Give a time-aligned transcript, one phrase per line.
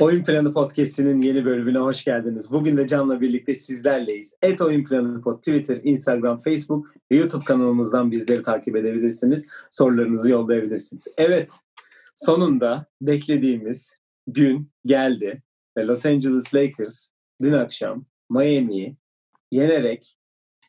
[0.00, 2.50] Oyun Planı Podcast'inin yeni bölümüne hoş geldiniz.
[2.50, 4.34] Bugün de Can'la birlikte sizlerleyiz.
[4.42, 9.48] Et Oyun Planı Pod, Twitter, Instagram, Facebook ve YouTube kanalımızdan bizleri takip edebilirsiniz.
[9.70, 11.08] Sorularınızı yollayabilirsiniz.
[11.16, 11.52] Evet,
[12.14, 15.42] sonunda beklediğimiz gün geldi.
[15.76, 17.08] Ve Los Angeles Lakers
[17.42, 18.96] dün akşam Miami'yi
[19.50, 20.16] yenerek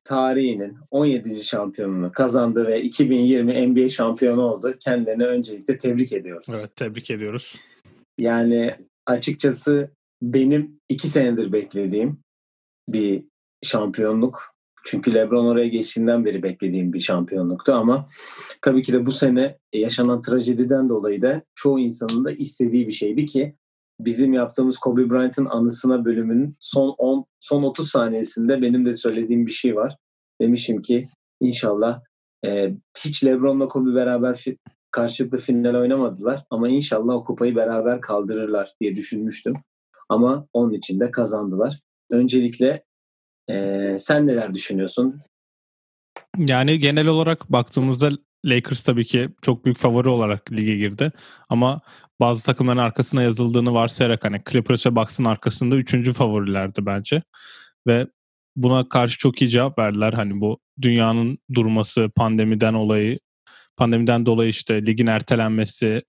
[0.04, 1.44] tarihinin 17.
[1.44, 4.76] şampiyonunu kazandı ve 2020 NBA şampiyonu oldu.
[4.80, 6.47] Kendilerine öncelikle tebrik ediyoruz.
[6.60, 7.55] Evet, tebrik ediyoruz.
[8.18, 8.75] Yani
[9.06, 12.20] açıkçası benim iki senedir beklediğim
[12.89, 13.25] bir
[13.64, 14.54] şampiyonluk.
[14.86, 18.08] Çünkü LeBron oraya geçtiğinden beri beklediğim bir şampiyonluktu ama
[18.61, 23.25] tabii ki de bu sene yaşanan trajediden dolayı da çoğu insanın da istediği bir şeydi
[23.25, 23.56] ki
[24.00, 29.52] bizim yaptığımız Kobe Bryant'ın anısına bölümünün son 10 son 30 saniyesinde benim de söylediğim bir
[29.52, 29.97] şey var.
[30.42, 31.10] Demişim ki
[31.42, 32.02] inşallah
[32.45, 34.33] e, hiç LeBron'la Kobe beraber
[34.94, 39.53] karşılıklı final oynamadılar ama inşallah o kupayı beraber kaldırırlar diye düşünmüştüm.
[40.09, 41.80] Ama onun için de kazandılar.
[42.11, 42.83] Öncelikle
[43.49, 45.21] e, sen neler düşünüyorsun?
[46.38, 48.09] Yani genel olarak baktığımızda
[48.45, 51.11] Lakers tabii ki çok büyük favori olarak lige girdi.
[51.49, 51.81] Ama
[52.19, 57.21] bazı takımların arkasına yazıldığını varsayarak hani Clippers ve Bucks'ın arkasında üçüncü favorilerdi bence.
[57.88, 58.08] Ve
[58.55, 60.14] buna karşı çok iyi cevap verdiler.
[60.14, 63.19] Hani bu dünyanın durması, pandemiden olayı
[63.77, 66.02] pandemiden dolayı işte ligin ertelenmesi,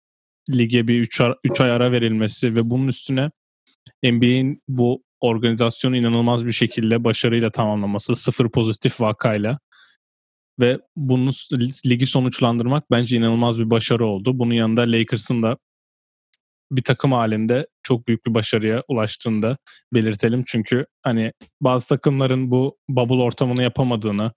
[0.51, 3.31] lige bir 3 üç ay ara verilmesi ve bunun üstüne
[4.03, 9.59] NBA'in bu organizasyonu inanılmaz bir şekilde başarıyla tamamlaması, sıfır pozitif vakayla
[10.61, 11.31] ve bunu
[11.87, 14.39] ligi sonuçlandırmak bence inanılmaz bir başarı oldu.
[14.39, 15.57] Bunun yanında Lakers'ın da
[16.71, 19.57] bir takım halinde çok büyük bir başarıya ulaştığını da
[19.95, 20.45] belirtelim.
[20.47, 24.33] Çünkü hani bazı takımların bu bubble ortamını yapamadığını,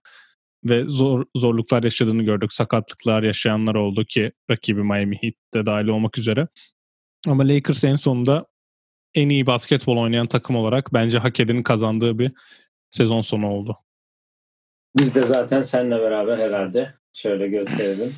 [0.69, 2.53] ve zor zorluklar yaşadığını gördük.
[2.53, 6.47] Sakatlıklar yaşayanlar oldu ki rakibi Miami Heat de dahil olmak üzere.
[7.27, 8.45] Ama Lakers en sonunda
[9.15, 12.31] en iyi basketbol oynayan takım olarak bence hak edenin kazandığı bir
[12.89, 13.77] sezon sonu oldu.
[14.97, 18.15] Biz de zaten seninle beraber herhalde şöyle gösterelim.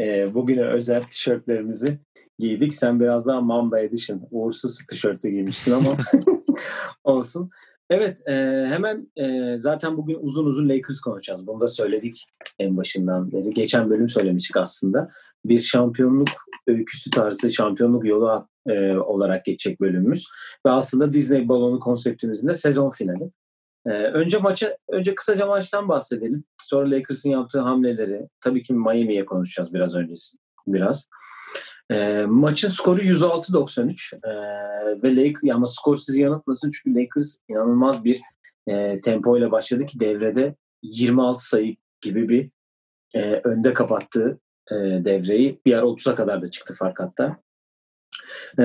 [0.00, 1.98] E, bugüne özel tişörtlerimizi
[2.38, 2.74] giydik.
[2.74, 5.90] Sen biraz daha Mamba Edition uğursuz tişörtü giymişsin ama
[7.04, 7.50] olsun.
[7.90, 8.32] Evet e,
[8.68, 11.46] hemen e, zaten bugün uzun uzun Lakers konuşacağız.
[11.46, 12.26] Bunu da söyledik
[12.58, 13.50] en başından beri.
[13.50, 15.10] Geçen bölüm söylemiştik aslında.
[15.44, 16.28] Bir şampiyonluk
[16.66, 20.26] öyküsü tarzı şampiyonluk yolu e, olarak geçecek bölümümüz.
[20.66, 23.30] Ve aslında Disney balonu konseptimizin de sezon finali.
[23.86, 26.44] E, önce maça, önce kısaca maçtan bahsedelim.
[26.62, 28.28] Sonra Lakers'ın yaptığı hamleleri.
[28.40, 30.38] Tabii ki Miami'ye konuşacağız biraz öncesi.
[30.66, 31.06] Biraz.
[31.90, 34.32] E, maçın skoru 106-93 e,
[35.02, 38.20] ve Lakers ama skor sizi yanıltmasın çünkü Lakers inanılmaz bir
[38.66, 42.50] e, tempo ile başladı ki devrede 26 sayı gibi bir
[43.14, 44.74] e, önde kapattı e,
[45.04, 45.60] devreyi.
[45.66, 47.36] Bir ara 30'a kadar da çıktı fark hatta.
[48.58, 48.64] E,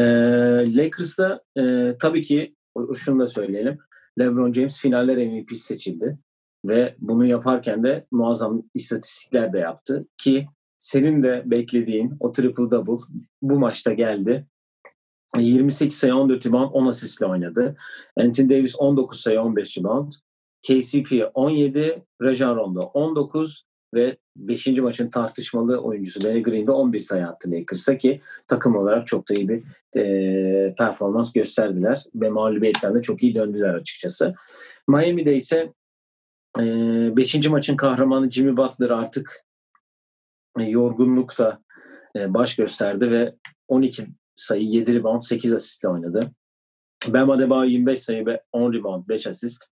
[0.75, 2.55] Lakers'da e, tabii ki
[2.95, 3.77] şunu da söyleyelim.
[4.19, 6.17] LeBron James finaller MVP seçildi
[6.65, 10.47] ve bunu yaparken de muazzam istatistikler de yaptı ki
[10.89, 13.03] senin de beklediğin o triple double
[13.41, 14.45] bu maçta geldi.
[15.37, 17.75] 28 sayı 14 rebound 10 asistle oynadı.
[18.17, 20.11] Anthony Davis 19 sayı 15 rebound.
[20.67, 24.67] KCP 17, Rajon Rondo 19 ve 5.
[24.67, 29.33] maçın tartışmalı oyuncusu Danny Green de 11 sayı attı Lakers'ta ki takım olarak çok da
[29.33, 29.63] iyi bir
[29.97, 34.33] e, performans gösterdiler ve mağlubiyetten de çok iyi döndüler açıkçası.
[34.87, 35.73] Miami'de ise
[36.57, 37.35] 5.
[37.35, 39.48] E, maçın kahramanı Jimmy Butler artık e,
[40.57, 41.59] yorgunluk da
[42.15, 43.35] e, baş gösterdi ve
[43.67, 46.31] 12 sayı 7 rebound 8 asistle oynadı.
[47.07, 49.65] Bam Adebayo 25 sayı ve 10 rebound 5 asist.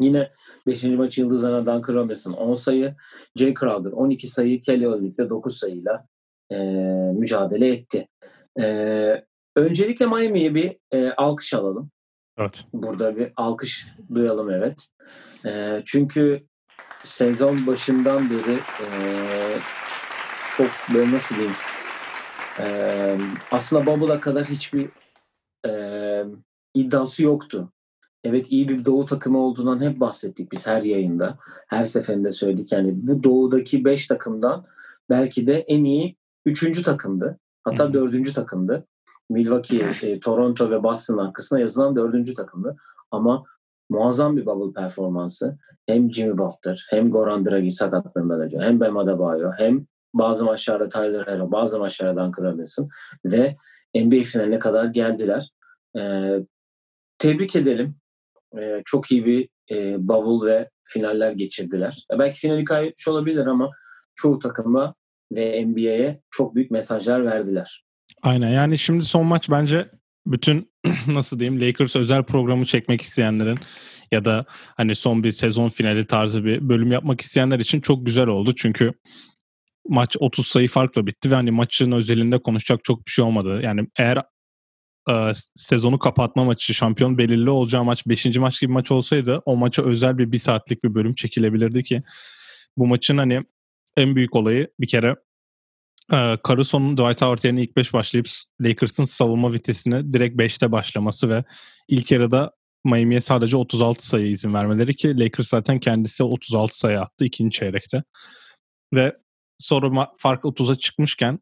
[0.00, 0.30] Yine
[0.66, 0.84] 5.
[0.84, 2.94] maç yıldızlarına Duncan Robinson 10 sayı,
[3.36, 6.06] Jay Crowder 12 sayı, Kelly Olynyk de 9 sayıyla
[6.52, 6.56] e,
[7.14, 8.08] mücadele etti.
[8.60, 9.24] E,
[9.56, 11.90] öncelikle Miami'ye bir e, alkış alalım.
[12.38, 12.64] Evet.
[12.72, 14.86] Burada bir alkış duyalım evet.
[15.46, 16.46] E, çünkü
[17.04, 18.88] sezon başından beri e,
[20.56, 21.56] çok böyle nasıl diyeyim
[22.58, 23.18] e,
[23.50, 24.88] aslında Bubble'a kadar hiçbir
[25.66, 25.72] e,
[26.74, 27.72] iddiası yoktu.
[28.24, 31.38] Evet iyi bir doğu takımı olduğundan hep bahsettik biz her yayında.
[31.68, 34.66] Her seferinde söyledik yani bu doğudaki 5 takımdan
[35.10, 36.82] belki de en iyi 3.
[36.82, 37.38] takımdı.
[37.64, 37.94] Hatta hmm.
[37.94, 38.34] 4.
[38.34, 38.86] takımdı.
[39.30, 42.36] Milwaukee, e, Toronto ve Boston arkasına yazılan 4.
[42.36, 42.76] takımdı.
[43.10, 43.44] Ama
[43.90, 45.58] muazzam bir bubble performansı.
[45.86, 51.26] Hem Jimmy Butler hem Goran Dragic sakatlığından önce hem Bam Adebayo hem bazı maçlarda Tyler
[51.26, 52.88] Hero, bazı maçlarda Duncan Robinson
[53.24, 53.56] ve
[53.94, 55.50] NBA finaline kadar geldiler.
[55.98, 56.38] Ee,
[57.18, 57.96] tebrik edelim.
[58.58, 62.06] Ee, çok iyi bir e, bubble ve finaller geçirdiler.
[62.14, 63.70] E, belki finali kaybetmiş olabilir ama
[64.14, 64.94] çoğu takıma
[65.32, 67.84] ve NBA'ye çok büyük mesajlar verdiler.
[68.22, 69.90] Aynen yani şimdi son maç bence
[70.26, 70.70] bütün
[71.06, 73.58] nasıl diyeyim Lakers özel programı çekmek isteyenlerin
[74.12, 74.44] ya da
[74.76, 78.54] hani son bir sezon finali tarzı bir bölüm yapmak isteyenler için çok güzel oldu.
[78.56, 78.92] Çünkü
[79.88, 83.60] maç 30 sayı farkla bitti ve hani maçın özelinde konuşacak çok bir şey olmadı.
[83.62, 84.22] Yani eğer
[85.10, 88.26] e, sezonu kapatma maçı, şampiyon belirli olacağı maç 5.
[88.36, 92.02] maç gibi maç olsaydı o maça özel bir bir saatlik bir bölüm çekilebilirdi ki
[92.76, 93.42] bu maçın hani
[93.96, 95.16] en büyük olayı bir kere
[96.48, 98.26] Caruso'nun Dwight Howard yerine ilk 5 başlayıp
[98.60, 101.44] Lakers'ın savunma vitesini direkt 5'te başlaması ve
[101.88, 102.52] ilk yarıda
[102.84, 108.02] Miami'ye sadece 36 sayı izin vermeleri ki Lakers zaten kendisi 36 sayı attı ikinci çeyrekte.
[108.94, 109.16] Ve
[109.58, 111.38] sonra fark 30'a çıkmışken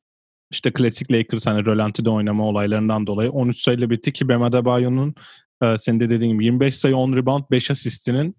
[0.51, 5.15] işte klasik Lakers hani rölantide oynama olaylarından dolayı 13 sayıyla bitti ki Bam Adebayo'nun
[5.63, 8.37] e, senin de dediğin gibi 25 sayı 10 rebound 5 asistinin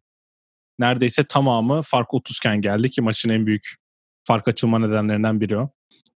[0.79, 3.75] neredeyse tamamı fark 30 iken geldi ki maçın en büyük
[4.23, 5.69] fark açılma nedenlerinden biri o.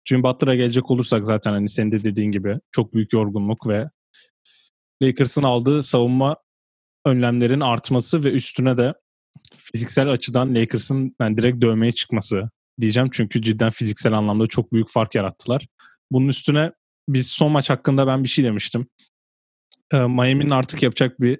[0.05, 3.89] Jimmy Butler'a gelecek olursak zaten hani senin de dediğin gibi çok büyük yorgunluk ve
[5.03, 6.37] Lakers'ın aldığı savunma
[7.05, 8.93] önlemlerin artması ve üstüne de
[9.73, 13.09] fiziksel açıdan Lakers'ın yani direkt dövmeye çıkması diyeceğim.
[13.11, 15.67] Çünkü cidden fiziksel anlamda çok büyük fark yarattılar.
[16.11, 16.71] Bunun üstüne
[17.09, 18.87] biz son maç hakkında ben bir şey demiştim.
[19.93, 21.39] Ee, Miami'nin artık yapacak bir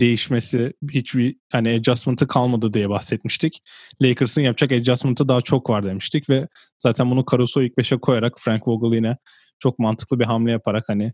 [0.00, 3.62] değişmesi, hiçbir hani adjustment'ı kalmadı diye bahsetmiştik.
[4.02, 6.48] Lakers'ın yapacak adjustment'ı daha çok var demiştik ve
[6.78, 9.16] zaten bunu Caruso ilk beşe koyarak Frank Vogel yine
[9.58, 11.12] çok mantıklı bir hamle yaparak hani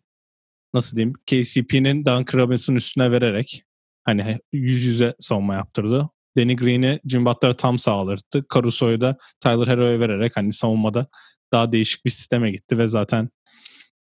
[0.74, 3.62] nasıl diyeyim KCP'nin Duncan Robinson üstüne vererek
[4.04, 6.08] hani yüz yüze savunma yaptırdı.
[6.38, 8.46] Danny Green'i Jim Butler'a tam sağlardı.
[8.54, 11.06] Caruso'yu da Tyler Hero'ya vererek hani savunmada
[11.52, 13.28] daha değişik bir sisteme gitti ve zaten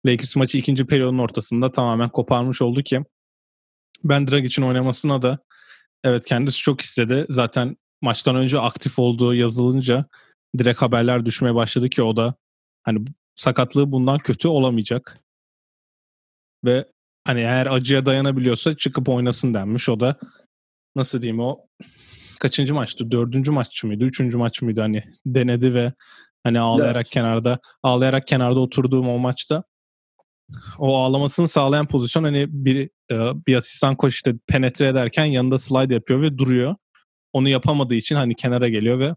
[0.07, 3.05] Lakers maçı ikinci periyodun ortasında tamamen koparmış oldu ki
[4.05, 5.39] ben Drag için oynamasına da
[6.05, 7.27] evet kendisi çok istedi.
[7.29, 10.05] Zaten maçtan önce aktif olduğu yazılınca
[10.59, 12.35] direkt haberler düşmeye başladı ki o da
[12.83, 13.05] hani
[13.35, 15.19] sakatlığı bundan kötü olamayacak.
[16.65, 16.89] Ve
[17.27, 19.89] hani eğer acıya dayanabiliyorsa çıkıp oynasın denmiş.
[19.89, 20.17] O da
[20.97, 21.67] nasıl diyeyim o
[22.41, 23.11] kaçıncı maçtı?
[23.11, 24.05] Dördüncü maç mıydı?
[24.05, 24.81] Üçüncü maç mıydı?
[24.81, 25.93] Hani denedi ve
[26.45, 27.11] hani ağlayarak evet.
[27.11, 29.65] kenarda ağlayarak kenarda oturduğum o maçta
[30.79, 33.15] o ağlamasını sağlayan pozisyon hani bir e,
[33.47, 36.77] bir asistan koç işte penetre ederken yanında slide yapıyor ve duruyor.
[37.33, 39.15] Onu yapamadığı için hani kenara geliyor ve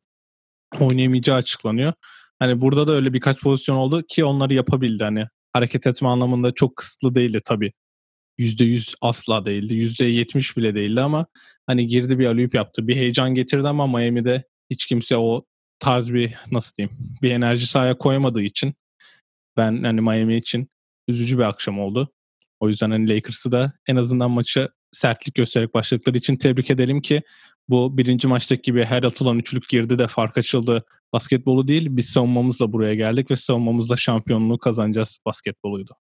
[0.80, 1.94] oynayamayacağı açıklanıyor.
[2.40, 5.04] Hani burada da öyle birkaç pozisyon oldu ki onları yapabildi.
[5.04, 7.74] Hani hareket etme anlamında çok kısıtlı değildi tabii.
[8.40, 9.74] %100 asla değildi.
[9.76, 11.26] %70 bile değildi ama
[11.68, 12.88] hani girdi bir alüyüp yaptı.
[12.88, 15.46] Bir heyecan getirdi ama Miami'de hiç kimse o
[15.80, 18.74] tarz bir nasıl diyeyim bir enerji sahaya koymadığı için
[19.58, 20.70] ben hani Miami için
[21.08, 22.14] üzücü bir akşam oldu.
[22.64, 27.22] O yüzden hani Lakers'ı da en azından maçı sertlik göstererek başladıkları için tebrik edelim ki
[27.70, 31.88] bu birinci maçtaki gibi her atılan üçlük girdi de fark açıldı basketbolu değil.
[31.90, 35.96] Biz savunmamızla buraya geldik ve savunmamızla şampiyonluğu kazanacağız basketboluydu.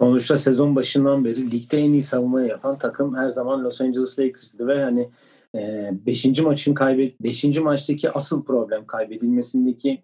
[0.00, 4.66] Sonuçta sezon başından beri ligde en iyi savunmayı yapan takım her zaman Los Angeles Lakers'dı
[4.66, 5.10] ve hani
[6.06, 6.26] 5.
[6.26, 7.44] E, maçın kaybet 5.
[7.44, 10.02] maçtaki asıl problem kaybedilmesindeki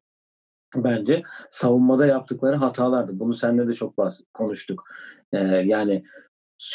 [0.77, 3.19] bence savunmada yaptıkları hatalardı.
[3.19, 3.95] Bunu seninle de çok
[4.35, 4.85] konuştuk.
[5.33, 6.05] Ee, yani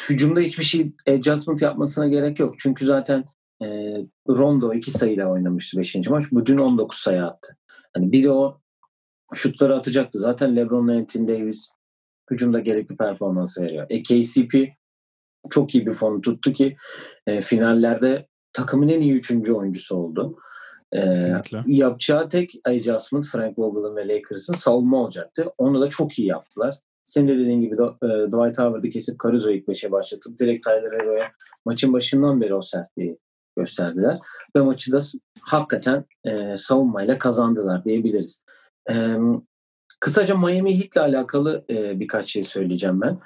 [0.10, 2.56] hücumda hiçbir şey adjustment yapmasına gerek yok.
[2.60, 3.26] Çünkü zaten
[3.62, 3.68] e,
[4.30, 5.96] Rondo iki sayıyla oynamıştı 5.
[6.10, 6.26] maç.
[6.32, 7.58] Bu dün 19 sayı attı.
[7.94, 8.62] Hani biri o
[9.34, 10.20] şutları atacaktı.
[10.20, 11.72] Zaten LeBron Anthony Davis
[12.32, 13.86] hücumda gerekli performansı veriyor.
[13.90, 14.74] E, KCP
[15.50, 16.78] çok iyi bir form tuttu ki
[17.28, 20.38] e, finallerde takımın en iyi üçüncü oyuncusu oldu.
[20.92, 21.14] Ee,
[21.66, 25.54] yapacağı tek adjustment Frank Vogel'ın ve Lakers'ın savunma olacaktı.
[25.58, 26.76] Onu da çok iyi yaptılar.
[27.08, 31.32] Senin de dediğin gibi e, Dwight Howard'ı kesip Caruso'yu ilk beşe başlatıp direkt Tyler Hero'ya
[31.66, 33.18] maçın başından beri o sertliği
[33.58, 34.20] gösterdiler.
[34.56, 35.00] Ve maçı da
[35.42, 38.44] hakikaten e, savunmayla kazandılar diyebiliriz.
[38.92, 39.18] E,
[40.00, 43.20] kısaca Miami Heat'le alakalı e, birkaç şey söyleyeceğim ben.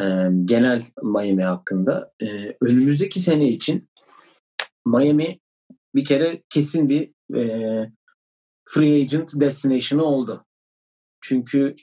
[0.00, 2.12] E, genel Miami hakkında.
[2.22, 3.88] E, önümüzdeki sene için
[4.86, 5.38] Miami
[5.94, 7.90] bir kere kesin bir e,
[8.68, 10.44] free agent destination'ı oldu.
[11.20, 11.76] Çünkü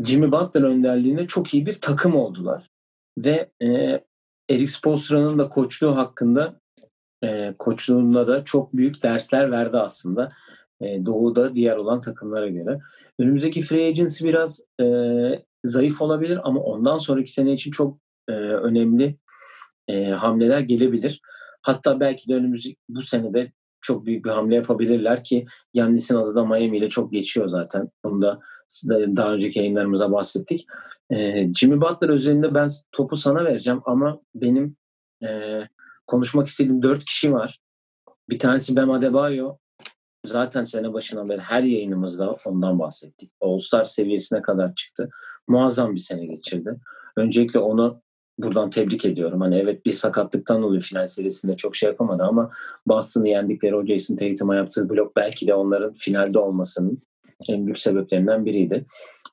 [0.00, 2.70] Jimmy Butler önderliğinde çok iyi bir takım oldular.
[3.18, 3.66] Ve e,
[4.50, 6.60] Eric Spoelstra'nın da koçluğu hakkında
[7.24, 10.32] e, koçluğunda da çok büyük dersler verdi aslında.
[10.80, 12.80] E, doğu'da diğer olan takımlara göre.
[13.18, 14.84] Önümüzdeki free agency biraz e,
[15.64, 19.16] zayıf olabilir ama ondan sonraki sene için çok e, önemli
[19.88, 21.20] e, hamleler gelebilir.
[21.62, 26.44] Hatta belki de önümüz bu senede çok büyük bir hamle yapabilirler ki Yannis'in adı da
[26.44, 27.88] Miami ile çok geçiyor zaten.
[28.04, 28.40] Bunu da
[28.90, 30.66] daha önceki yayınlarımıza bahsettik.
[31.10, 34.76] Ee, Jimmy Butler özelinde ben topu sana vereceğim ama benim
[35.24, 35.60] e,
[36.06, 37.60] konuşmak istediğim dört kişi var.
[38.30, 39.56] Bir tanesi Bam Adebayo.
[40.26, 43.32] Zaten sene başından beri her yayınımızda ondan bahsettik.
[43.40, 45.10] All-Star seviyesine kadar çıktı.
[45.48, 46.80] Muazzam bir sene geçirdi.
[47.16, 48.02] Öncelikle onu
[48.42, 49.40] buradan tebrik ediyorum.
[49.40, 52.50] Hani evet bir sakatlıktan dolayı final serisinde çok şey yapamadı ama
[52.86, 57.02] Boston'ı yendikleri o Jason Tatum'a yaptığı blok belki de onların finalde olmasının
[57.48, 58.86] en büyük sebeplerinden biriydi.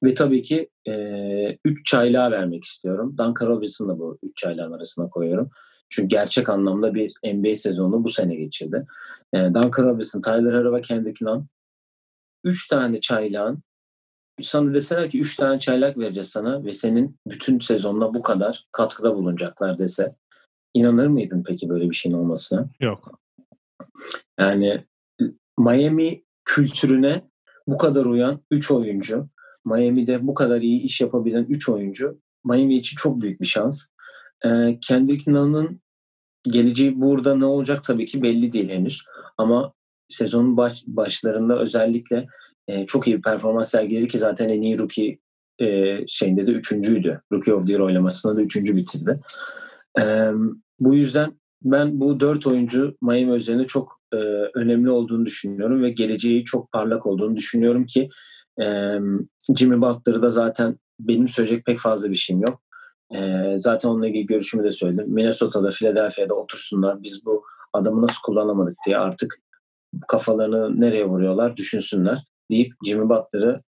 [0.04, 3.16] Ve tabii ki 3 e, üç çaylağı vermek istiyorum.
[3.18, 5.50] Duncan Robinson'ı bu 3 çaylağın arasına koyuyorum.
[5.90, 8.86] Çünkü gerçek anlamda bir NBA sezonu bu sene geçirdi.
[9.34, 11.48] E, Duncan Robinson, Tyler Hero ve Kendrick Nunn
[12.44, 13.64] 3 tane çaylağın
[14.42, 19.16] sana deseler ki 3 tane çaylak vereceğiz sana ve senin bütün sezonuna bu kadar katkıda
[19.16, 20.16] bulunacaklar dese
[20.74, 22.70] inanır mıydın peki böyle bir şeyin olmasına?
[22.80, 23.20] Yok.
[24.40, 24.86] Yani
[25.60, 27.30] Miami kültürüne
[27.68, 29.28] bu kadar uyan 3 oyuncu,
[29.66, 33.86] Miami'de bu kadar iyi iş yapabilen 3 oyuncu Miami için çok büyük bir şans.
[34.46, 35.82] Ee, Kendrick Nunn'ın
[36.44, 39.04] geleceği burada ne olacak tabii ki belli değil henüz.
[39.38, 39.74] Ama
[40.08, 42.28] sezonun baş, başlarında özellikle
[42.70, 45.20] e, çok iyi bir performans sergiledi ki zaten en iyi rookie
[45.60, 47.22] e, şeyinde de üçüncüydü.
[47.34, 49.20] Rookie of the Year oylamasında da üçüncü bitirdi.
[50.00, 50.32] E,
[50.80, 54.18] bu yüzden ben bu dört oyuncu Miami üzerinde çok e,
[54.56, 58.10] önemli olduğunu düşünüyorum ve geleceği çok parlak olduğunu düşünüyorum ki
[58.62, 58.96] e,
[59.56, 62.62] Jimmy Butler'ı da zaten benim söyleyecek pek fazla bir şeyim yok.
[63.16, 65.14] E, zaten onunla ilgili görüşümü de söyledim.
[65.14, 67.04] Minnesota'da, Philadelphia'da otursunlar.
[67.04, 69.40] Biz bu adamı nasıl kullanamadık diye artık
[70.08, 73.64] kafalarını nereye vuruyorlar düşünsünler deyip Jimmy Butler'ı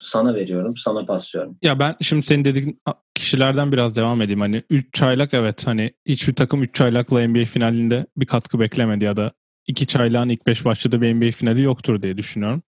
[0.00, 1.58] sana veriyorum, sana paslıyorum.
[1.62, 2.82] Ya ben şimdi senin dediğin
[3.14, 4.40] kişilerden biraz devam edeyim.
[4.40, 9.16] Hani 3 çaylak evet hani hiçbir takım 3 çaylakla NBA finalinde bir katkı beklemedi ya
[9.16, 9.32] da
[9.66, 12.62] 2 çaylağın ilk 5 başladığı bir NBA finali yoktur diye düşünüyorum.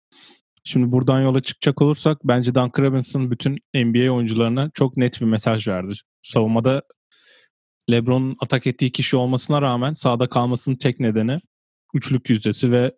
[0.64, 5.68] Şimdi buradan yola çıkacak olursak bence Duncan Robinson bütün NBA oyuncularına çok net bir mesaj
[5.68, 5.92] verdi.
[6.22, 6.82] Savunmada
[7.90, 11.40] LeBron'un atak ettiği kişi olmasına rağmen sahada kalmasının tek nedeni
[11.94, 12.92] üçlük yüzdesi ve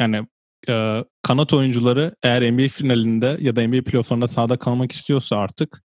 [0.00, 0.26] yani
[0.68, 5.82] e, kanat oyuncuları eğer NBA finalinde ya da NBA playofflarında sahada kalmak istiyorsa artık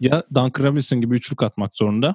[0.00, 2.14] ya Duncan Robinson gibi üçlük atmak zorunda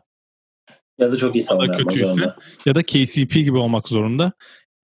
[0.98, 2.38] ya da çok iyi savunma yapmak zorunda.
[2.65, 4.32] Ya da KCP gibi olmak zorunda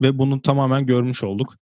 [0.02, 1.56] ve bunu tamamen görmüş olduk.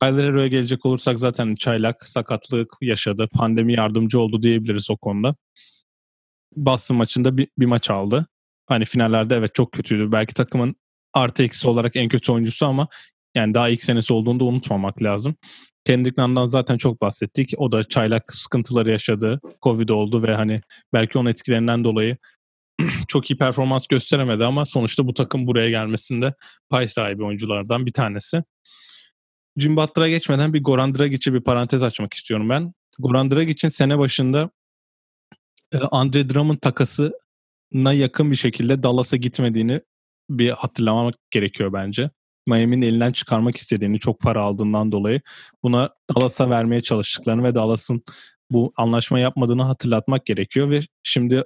[0.00, 3.28] Tyler Hero'ya gelecek olursak zaten çaylak sakatlık yaşadı.
[3.32, 5.36] Pandemi yardımcı oldu diyebiliriz o konuda.
[6.56, 8.26] Boston maçında bir, bir maç aldı.
[8.66, 10.12] Hani finallerde evet çok kötüydü.
[10.12, 10.74] Belki takımın
[11.14, 12.88] artı eksi olarak en kötü oyuncusu ama
[13.34, 15.34] yani daha ilk senesi olduğunu da unutmamak lazım.
[15.84, 17.54] Kendrick Nunn'dan zaten çok bahsettik.
[17.56, 19.40] O da çaylak sıkıntıları yaşadı.
[19.62, 20.60] Covid oldu ve hani
[20.92, 22.16] belki onun etkilerinden dolayı
[23.08, 26.34] çok iyi performans gösteremedi ama sonuçta bu takım buraya gelmesinde
[26.70, 28.42] pay sahibi oyunculardan bir tanesi.
[29.56, 32.72] Jim Butler'a geçmeden bir Goran Dragic'e bir parantez açmak istiyorum ben.
[32.98, 34.50] Goran Dragic'in sene başında
[35.72, 39.80] e, Andre Drummond takasına yakın bir şekilde Dallas'a gitmediğini
[40.30, 42.10] bir hatırlamak gerekiyor bence.
[42.48, 45.20] Miami'nin elinden çıkarmak istediğini çok para aldığından dolayı
[45.62, 48.02] buna Dallas'a vermeye çalıştıklarını ve Dallas'ın
[48.50, 51.42] bu anlaşma yapmadığını hatırlatmak gerekiyor ve şimdi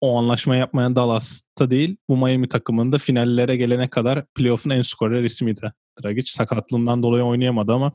[0.00, 5.72] o anlaşma yapmayan Dallas'ta değil bu Miami takımında finallere gelene kadar playoff'un en skorer ismiydi.
[6.02, 7.92] Dragic sakatlığından dolayı oynayamadı ama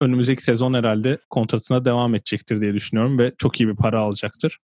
[0.00, 4.58] önümüzdeki sezon herhalde kontratına devam edecektir diye düşünüyorum ve çok iyi bir para alacaktır.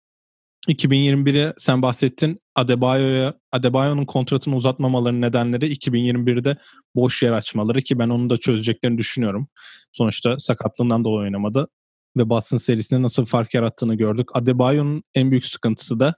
[0.69, 2.41] 2021'e sen bahsettin.
[2.55, 6.57] Adebayo'ya Adebayo'nun kontratını uzatmamaların nedenleri 2021'de
[6.95, 9.49] boş yer açmaları ki ben onu da çözeceklerini düşünüyorum.
[9.93, 11.69] Sonuçta sakatlığından dolayı oynamadı
[12.17, 14.29] ve Boston serisinde nasıl fark yarattığını gördük.
[14.35, 16.15] Adebayo'nun en büyük sıkıntısı da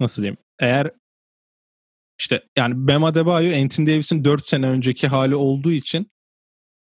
[0.00, 0.36] nasıl diyeyim?
[0.60, 0.90] Eğer
[2.18, 6.10] işte yani Bam Adebayo Anthony Davis'in 4 sene önceki hali olduğu için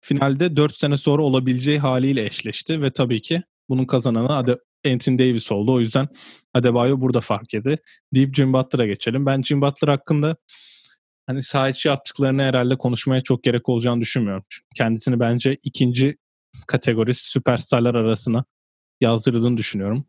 [0.00, 4.58] finalde 4 sene sonra olabileceği haliyle eşleşti ve tabii ki bunun kazananı Ade
[4.92, 5.72] Anthony Davis oldu.
[5.72, 6.08] O yüzden
[6.54, 7.78] Adebayo burada fark yedi.
[8.14, 9.26] Deyip Jim Butler'a geçelim.
[9.26, 10.36] Ben Jim Butler hakkında
[11.26, 14.44] hani saha içi yaptıklarını herhalde konuşmaya çok gerek olacağını düşünmüyorum.
[14.48, 16.16] Çünkü kendisini bence ikinci
[16.66, 18.44] kategori süperstarlar arasına
[19.00, 20.06] yazdırdığını düşünüyorum.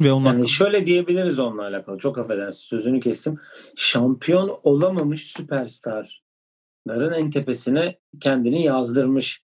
[0.00, 0.46] Ve onun yani hakkında...
[0.46, 1.98] şöyle diyebiliriz onunla alakalı.
[1.98, 3.38] Çok affedersin sözünü kestim.
[3.76, 9.42] Şampiyon olamamış süperstarların en tepesine kendini yazdırmış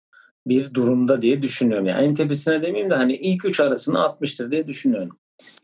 [0.47, 1.85] bir durumda diye düşünüyorum.
[1.85, 5.17] Yani en tepesine demeyeyim de hani ilk üç arasına atmıştır diye düşünüyorum.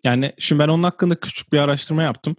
[0.06, 2.36] Yani şimdi ben onun hakkında küçük bir araştırma yaptım.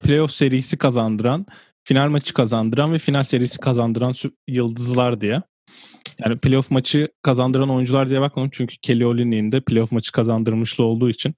[0.00, 1.46] Playoff serisi kazandıran,
[1.84, 4.12] final maçı kazandıran ve final serisi kazandıran
[4.48, 5.42] yıldızlar diye.
[6.18, 11.10] Yani playoff maçı kazandıran oyuncular diye bakmadım çünkü Kelly Olynyk'in de playoff maçı kazandırmışlı olduğu
[11.10, 11.34] için.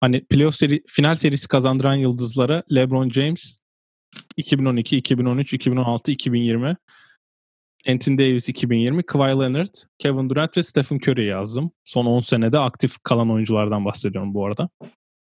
[0.00, 3.58] Hani playoff seri, final serisi kazandıran yıldızlara LeBron James
[4.36, 6.76] 2012, 2013, 2016, 2020
[7.88, 11.70] Anthony Davis 2020, Kawhi Leonard, Kevin Durant ve Stephen Curry yazdım.
[11.84, 14.68] Son 10 senede aktif kalan oyunculardan bahsediyorum bu arada.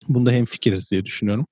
[0.08, 1.46] Bunda hem fikiriz diye düşünüyorum.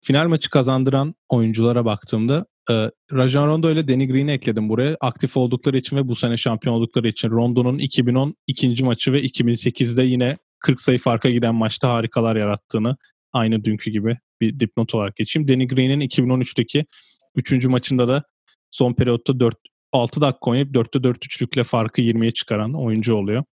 [0.00, 4.96] Final maçı kazandıran oyunculara baktığımda e, Rajon Rondo ile Danny Green'i ekledim buraya.
[5.00, 10.02] Aktif oldukları için ve bu sene şampiyon oldukları için Rondo'nun 2010 ikinci maçı ve 2008'de
[10.02, 12.96] yine 40 sayı farka giden maçta harikalar yarattığını
[13.32, 15.48] aynı dünkü gibi bir dipnot olarak geçeyim.
[15.48, 16.86] Danny Green'in 2013'teki
[17.34, 17.64] 3.
[17.64, 18.22] maçında da
[18.70, 19.56] son periyotta 4
[19.96, 23.44] 6 dakika oynayıp 4'te 4 üçlükle farkı 20'ye çıkaran oyuncu oluyor.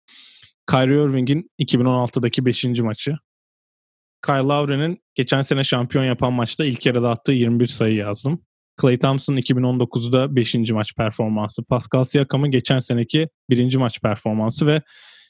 [0.71, 2.65] Kyrie Irving'in 2016'daki 5.
[2.65, 3.17] maçı.
[4.27, 8.43] Kyle Lowry'nin geçen sene şampiyon yapan maçta ilk yarıda attığı 21 sayı yazdım.
[8.81, 10.55] Clay Thompson'ın 2019'da 5.
[10.55, 11.65] maç performansı.
[11.65, 13.77] Pascal Siakam'ın geçen seneki 1.
[13.77, 14.83] maç performansı ve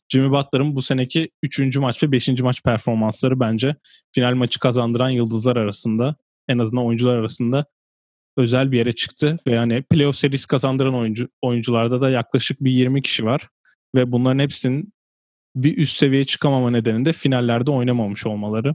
[0.09, 1.77] Jimmy Butler'ın bu seneki 3.
[1.77, 2.29] maç ve 5.
[2.29, 3.77] maç performansları bence
[4.15, 6.17] final maçı kazandıran yıldızlar arasında
[6.49, 7.65] en azından oyuncular arasında
[8.37, 13.03] özel bir yere çıktı ve yani playoff serisi kazandıran oyuncu oyuncularda da yaklaşık bir 20
[13.03, 13.49] kişi var
[13.95, 14.93] ve bunların hepsinin
[15.57, 18.75] bir üst seviyeye çıkamama nedeninde finallerde oynamamış olmaları.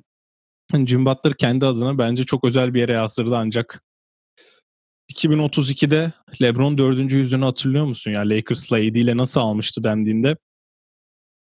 [0.85, 3.83] Jim Butler kendi adına bence çok özel bir yere yazdırdı ancak
[5.13, 6.11] 2032'de
[6.41, 8.11] LeBron dördüncü yüzünü hatırlıyor musun?
[8.11, 10.37] Ya yani Lakers'la AD ile nasıl almıştı dendiğinde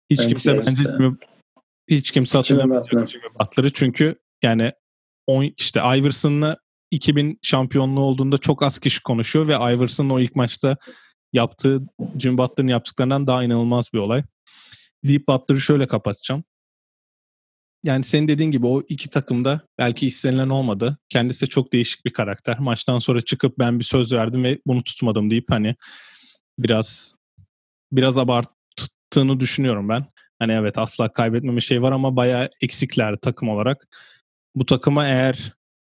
[0.10, 1.16] hiç ben kimse bence Jimmy,
[1.90, 4.72] hiç kimse hatırlamayacak Jimmy Butler'ı çünkü yani
[5.28, 6.58] on, işte Iverson'la
[6.96, 10.78] 2000 şampiyonluğu olduğunda çok az kişi konuşuyor ve Iverson'ın o ilk maçta
[11.34, 11.82] yaptığı
[12.20, 14.24] Jim Butler'ın yaptıklarından daha inanılmaz bir olay.
[15.04, 16.44] Deep Butler'ı şöyle kapatacağım.
[17.84, 20.98] Yani senin dediğin gibi o iki takımda belki istenilen olmadı.
[21.10, 22.60] Kendisi de çok değişik bir karakter.
[22.60, 25.76] Maçtan sonra çıkıp ben bir söz verdim ve bunu tutmadım deyip hani
[26.60, 27.14] biraz
[27.92, 30.06] biraz abarttığını düşünüyorum ben.
[30.40, 33.88] Hani evet asla kaybetmeme şey var ama bayağı eksikler takım olarak.
[34.56, 35.54] Bu takıma eğer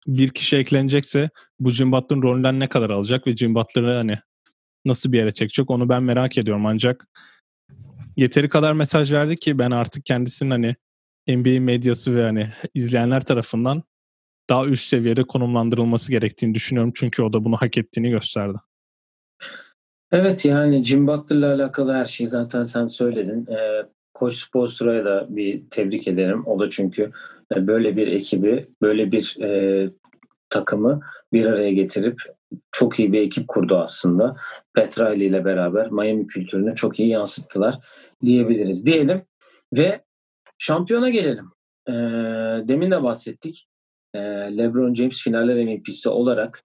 [0.06, 4.18] bir kişi eklenecekse bu Jim Butler'ın rolünden ne kadar alacak ve Jim Butler'ı hani
[4.84, 7.08] nasıl bir yere çekecek onu ben merak ediyorum ancak
[8.16, 10.74] yeteri kadar mesaj verdi ki ben artık kendisinin hani
[11.28, 13.82] NBA medyası ve hani izleyenler tarafından
[14.50, 16.92] daha üst seviyede konumlandırılması gerektiğini düşünüyorum.
[16.96, 18.58] Çünkü o da bunu hak ettiğini gösterdi.
[20.12, 23.46] Evet yani Jim Butler'la alakalı her şeyi zaten sen söyledin.
[23.46, 26.46] Ee, Koç Spostra'ya da bir tebrik ederim.
[26.46, 27.12] O da çünkü
[27.54, 29.90] böyle bir ekibi, böyle bir e,
[30.50, 31.00] takımı
[31.32, 32.22] bir araya getirip
[32.72, 34.36] çok iyi bir ekip kurdu aslında.
[34.74, 37.78] Petrali ile beraber Miami kültürünü çok iyi yansıttılar
[38.22, 39.22] diyebiliriz diyelim.
[39.72, 40.04] Ve
[40.58, 41.50] şampiyona gelelim.
[41.88, 41.92] E,
[42.68, 43.68] demin de bahsettik.
[44.14, 44.18] E,
[44.58, 46.64] LeBron James finaller MVP'si olarak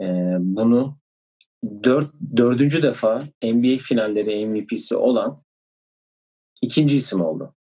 [0.00, 0.06] e,
[0.38, 0.98] bunu
[1.84, 5.42] dört, dördüncü defa NBA finalleri MVP'si olan
[6.62, 7.54] ikinci isim oldu.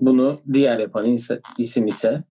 [0.00, 1.16] Bunu diğer yapan
[1.58, 2.24] isim ise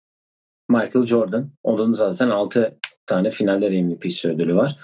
[0.70, 1.50] Michael Jordan.
[1.64, 4.80] Onun zaten 6 tane finaller MVP'si ödülü var.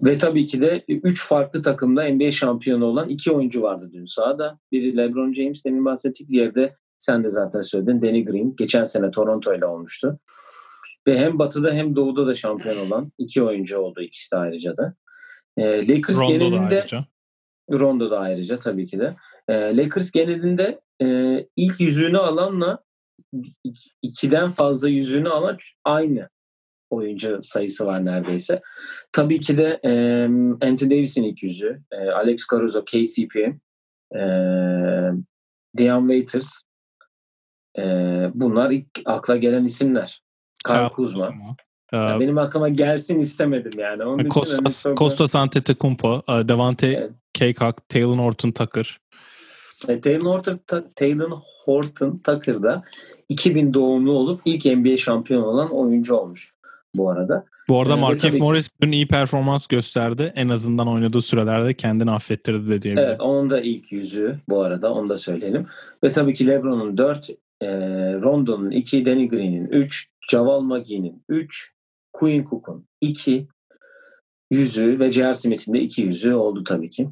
[0.00, 4.58] Ve tabii ki de 3 farklı takımda NBA şampiyonu olan iki oyuncu vardı dün sahada.
[4.72, 6.28] Biri LeBron James demin bahsettik.
[6.28, 8.56] Diğeri de sen de zaten söyledin Danny Green.
[8.56, 10.18] Geçen sene Toronto ile olmuştu.
[11.06, 14.94] Ve hem batıda hem doğuda da şampiyon olan iki oyuncu oldu ikisi de ayrıca da.
[15.56, 17.04] Ee, Lakers Rondo genelinde da ayrıca.
[17.70, 19.16] Rondo da ayrıca tabii ki de.
[19.48, 22.84] Ee, Lakers genelinde e, ilk yüzüğünü alanla
[24.02, 26.28] ikiden fazla yüzüğünü alan aynı
[26.90, 28.62] oyuncu sayısı var neredeyse.
[29.12, 29.90] Tabii ki de e,
[30.66, 33.36] Anthony Davis'in ilk yüzü, e, Alex Caruso, KCP,
[34.16, 34.22] e,
[35.76, 36.48] Dion Waiters
[37.78, 37.82] e,
[38.34, 40.22] bunlar ilk akla gelen isimler.
[40.66, 41.34] Kyle Kuzma.
[41.92, 44.04] Yani benim aklıma gelsin istemedim yani.
[44.04, 44.98] Onun Kostas, çok...
[44.98, 47.10] Kostas Antetokounmpo, Devante evet.
[47.38, 49.00] Kaycock, Taylor Horton Tucker.
[49.88, 50.60] E, Taylor Horton,
[50.94, 51.30] Taylor
[51.64, 52.82] Horton Tucker da
[53.28, 56.54] 2000 doğumlu olup ilk NBA şampiyon olan oyuncu olmuş
[56.94, 57.44] bu arada.
[57.68, 60.32] Bu arada ee, Markif Morris dün iyi performans gösterdi.
[60.36, 63.08] En azından oynadığı sürelerde kendini affettirdi de diyebilirim.
[63.08, 65.66] Evet onun da ilk yüzü bu arada onu da söyleyelim.
[66.04, 67.68] Ve tabii ki LeBron'un 4, e,
[68.22, 71.72] Rondo'nun 2, Danny Green'in 3, Javal McGee'nin 3,
[72.12, 73.48] Quinn Cook'un 2
[74.50, 75.34] yüzü ve J.R.
[75.34, 77.08] Smith'in de 2 yüzü oldu tabii ki.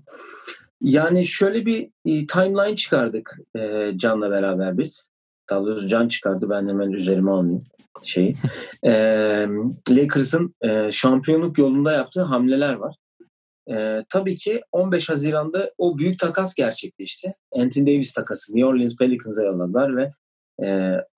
[0.81, 5.09] Yani şöyle bir e, timeline çıkardık e, Can'la beraber biz.
[5.51, 7.65] Daha doğrusu Can çıkardı ben hemen üzerime alayım
[8.03, 8.37] şeyi.
[8.85, 8.91] e,
[9.91, 12.97] Lakers'ın e, şampiyonluk yolunda yaptığı hamleler var.
[13.71, 17.35] E, tabii ki 15 Haziran'da o büyük takas gerçekleşti.
[17.53, 20.13] Anthony Davis takası New Orleans Pelicans'a yolladılar ve
[20.63, 20.67] e,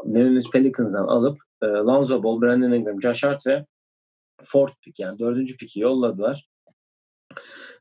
[0.04, 3.66] New Orleans Pelicans'dan alıp e, Lonzo Ball, Brandon Ingram, Josh Hart ve
[4.40, 6.48] fourth pick yani dördüncü pick'i yolladılar.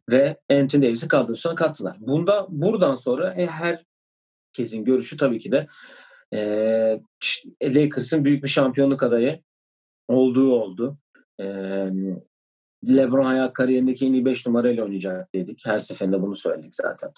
[0.10, 1.98] Ve Anthony Davis'i kadrosuna kattılar.
[2.00, 5.68] Bunda buradan sonra e, herkesin görüşü tabii ki de
[6.34, 6.40] e,
[7.64, 9.40] Lakers'ın büyük bir şampiyonluk adayı
[10.08, 10.98] olduğu oldu.
[11.40, 11.46] E,
[12.88, 15.66] LeBron hayat kariyerindeki en iyi 5 numarayla oynayacak dedik.
[15.66, 17.12] Her seferinde bunu söyledik zaten.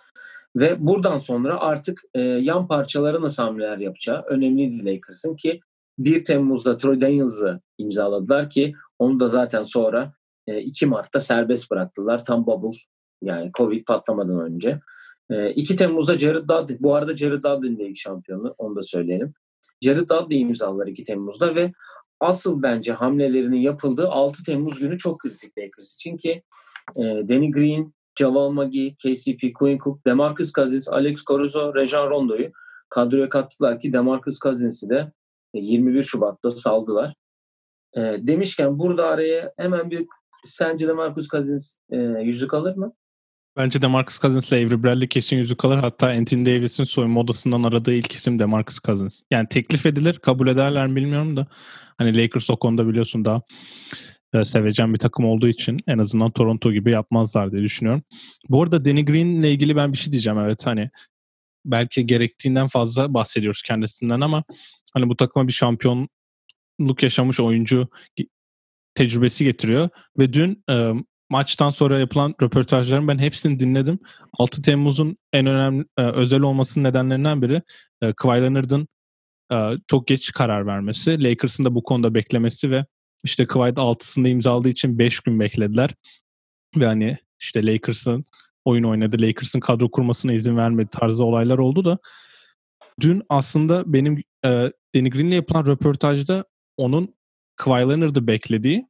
[0.56, 5.60] Ve buradan sonra artık e, yan parçalara nasıl hamleler yapacağı önemliydi Lakers'ın ki
[6.00, 10.12] 1 Temmuz'da Troy Daniels'ı imzaladılar ki onu da zaten sonra e,
[10.48, 12.26] 2 Mart'ta serbest bıraktılar.
[12.26, 12.78] Tam bubble
[13.22, 14.80] yani Covid patlamadan önce.
[15.30, 19.34] E, 2 Temmuz'da Jared Dudley, bu arada Jared Dudley'in de ilk şampiyonu onu da söyleyelim.
[19.82, 21.72] Jared Dudley imzalar 2 Temmuz'da ve
[22.20, 26.44] asıl bence hamlelerinin yapıldığı 6 Temmuz günü çok kritik Lakers için ki
[26.96, 32.52] e, Danny Green, Javal McGee, KCP, Quinn Cook, DeMarcus Cousins, Alex Caruso, Rejan Rondo'yu
[32.90, 35.12] kadroya kattılar ki DeMarcus Cousins'i de
[35.54, 37.16] 21 Şubat'ta saldılar.
[37.98, 40.08] E, demişken burada araya hemen bir
[40.44, 42.94] sence DeMarcus Cousins e, yüzük alır mı?
[43.58, 45.78] Bence DeMarcus Cousins ile Avery Bradley kesin yüzük alır.
[45.78, 49.22] Hatta Anthony Davis'in soyunma odasından aradığı ilk isim DeMarcus Cousins.
[49.32, 51.48] Yani teklif edilir, kabul ederler mi bilmiyorum da.
[51.98, 53.42] Hani Lakers o konuda biliyorsun daha
[54.34, 58.04] e, sevecen bir takım olduğu için en azından Toronto gibi yapmazlar diye düşünüyorum.
[58.50, 60.40] Bu arada Danny Green ile ilgili ben bir şey diyeceğim.
[60.40, 60.90] Evet hani
[61.66, 64.44] belki gerektiğinden fazla bahsediyoruz kendisinden ama
[64.94, 67.88] hani bu takıma bir şampiyonluk yaşamış oyuncu
[68.98, 70.92] tecrübesi getiriyor ve dün e,
[71.30, 74.00] maçtan sonra yapılan röportajların ben hepsini dinledim.
[74.34, 77.62] 6 Temmuz'un en önemli e, özel olmasının nedenlerinden biri
[78.02, 78.88] e, Kawhi Leonard'ın
[79.52, 79.58] e,
[79.88, 82.86] çok geç karar vermesi, Lakers'ın da bu konuda beklemesi ve
[83.24, 85.96] işte Kawhi 6'sında imzaladığı için 5 gün beklediler.
[86.76, 88.26] Ve hani işte Lakers'ın
[88.66, 91.98] oyun oynadı, Lakers'ın kadro kurmasına izin vermedi tarzı olaylar oldu da
[93.02, 96.46] dün aslında benim e, Danny Green'le yapılan röportajda
[96.78, 97.17] onun
[97.58, 98.88] Kawhi Leonard'ı beklediği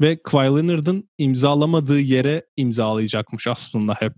[0.00, 4.12] ve Kawhi Leonard'ın imzalamadığı yere imzalayacakmış aslında hep.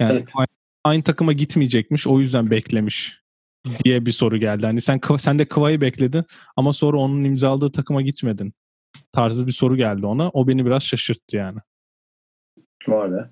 [0.00, 0.48] Yani evet.
[0.84, 3.20] aynı takıma gitmeyecekmiş o yüzden beklemiş
[3.84, 4.66] diye bir soru geldi.
[4.66, 6.24] Hani sen sen de Kawhi'yi bekledin
[6.56, 8.52] ama sonra onun imzaladığı takıma gitmedin.
[9.12, 10.28] Tarzı bir soru geldi ona.
[10.28, 11.58] O beni biraz şaşırttı yani.
[12.88, 13.30] Var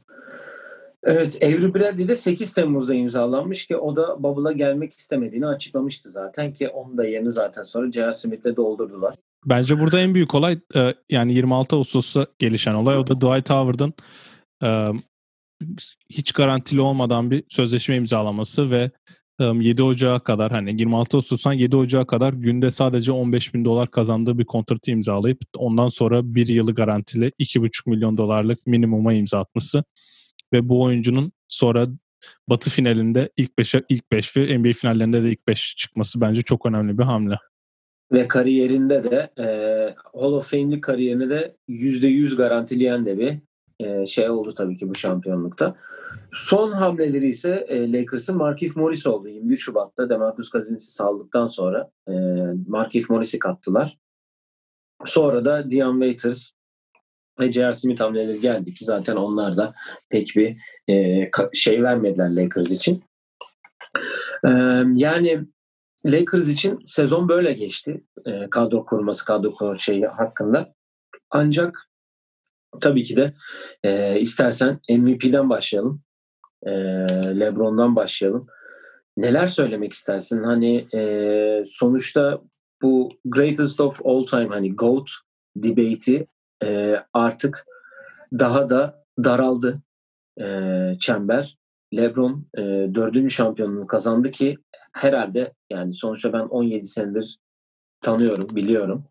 [1.04, 6.52] Evet Avery Bradley de 8 Temmuz'da imzalanmış ki o da Bubble'a gelmek istemediğini açıklamıştı zaten
[6.52, 8.12] ki onun da yerini zaten sonra J.R.
[8.12, 9.14] Smith'le doldurdular.
[9.46, 13.94] Bence burada en büyük olay e, yani 26 Ağustos'ta gelişen olay o da Dwight Howard'ın
[14.62, 14.88] e,
[16.10, 18.90] hiç garantili olmadan bir sözleşme imzalaması ve
[19.40, 24.38] 7 Ocağı kadar hani 26 Ağustos'tan 7 Ocağı kadar günde sadece 15 bin dolar kazandığı
[24.38, 29.84] bir kontratı imzalayıp ondan sonra bir yılı garantili 2,5 milyon dolarlık minimuma imza atması
[30.52, 31.86] ve bu oyuncunun sonra
[32.48, 36.66] Batı finalinde ilk 5'e ilk 5 ve NBA finallerinde de ilk 5 çıkması bence çok
[36.66, 37.36] önemli bir hamle.
[38.12, 39.46] Ve kariyerinde de e,
[40.20, 43.38] Hall of Fame'lik kariyerini de %100 garantileyen de bir
[43.80, 45.76] e, şey oldu tabii ki bu şampiyonlukta.
[46.32, 49.28] Son hamleleri ise e, Lakers'ın Markif Morris oldu.
[49.28, 52.12] 21 Şubat'ta Demarcus Cousins'i saldıktan sonra e,
[52.66, 53.98] Markif Morris'i kattılar.
[55.04, 56.50] Sonra da Dion Waiters
[57.40, 57.72] ve J.R.
[57.72, 59.74] Smith hamleleri geldi ki zaten onlar da
[60.10, 60.56] pek bir
[60.90, 63.02] e, şey vermediler Lakers için.
[64.44, 64.50] E,
[64.94, 65.44] yani
[66.06, 68.04] Lakers için sezon böyle geçti.
[68.26, 70.74] E, kadro kurması, kadro kurması şeyi hakkında.
[71.30, 71.88] Ancak
[72.80, 73.34] tabii ki de
[73.82, 76.02] e, istersen MVP'den başlayalım.
[76.66, 76.70] E,
[77.40, 78.46] LeBron'dan başlayalım.
[79.16, 80.42] Neler söylemek istersin?
[80.42, 82.40] Hani e, sonuçta
[82.82, 85.10] bu greatest of all time hani GOAT
[85.56, 86.26] debate'i
[86.64, 87.66] e, artık
[88.32, 89.82] daha da daraldı
[90.40, 90.46] e,
[91.00, 91.58] çember.
[91.96, 92.60] LeBron e,
[92.94, 94.58] dördüncü şampiyonluğunu kazandı ki
[94.92, 97.38] herhalde yani sonuçta ben 17 senedir
[98.00, 99.04] tanıyorum, biliyorum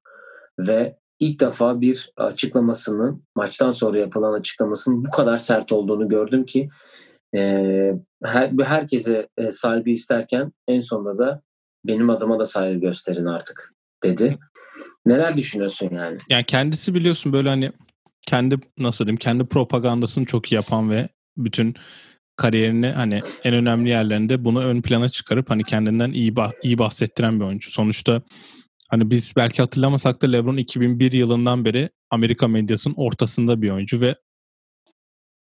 [0.59, 6.69] ve ilk defa bir açıklamasının maçtan sonra yapılan açıklamasının bu kadar sert olduğunu gördüm ki
[7.35, 11.41] e, her, herkese e, saygı isterken en sonunda da
[11.85, 14.37] benim adıma da saygı gösterin artık dedi.
[15.07, 16.17] Neler düşünüyorsun yani?
[16.29, 17.71] Yani kendisi biliyorsun böyle hani
[18.21, 21.75] kendi nasıl diyeyim kendi propagandasını çok iyi yapan ve bütün
[22.35, 27.39] kariyerini hani en önemli yerlerinde bunu ön plana çıkarıp hani kendinden iyi bah iyi bahsettiren
[27.39, 27.71] bir oyuncu.
[27.71, 28.21] Sonuçta
[28.89, 34.15] hani biz belki hatırlamasak da LeBron 2001 yılından beri Amerika medyasının ortasında bir oyuncu ve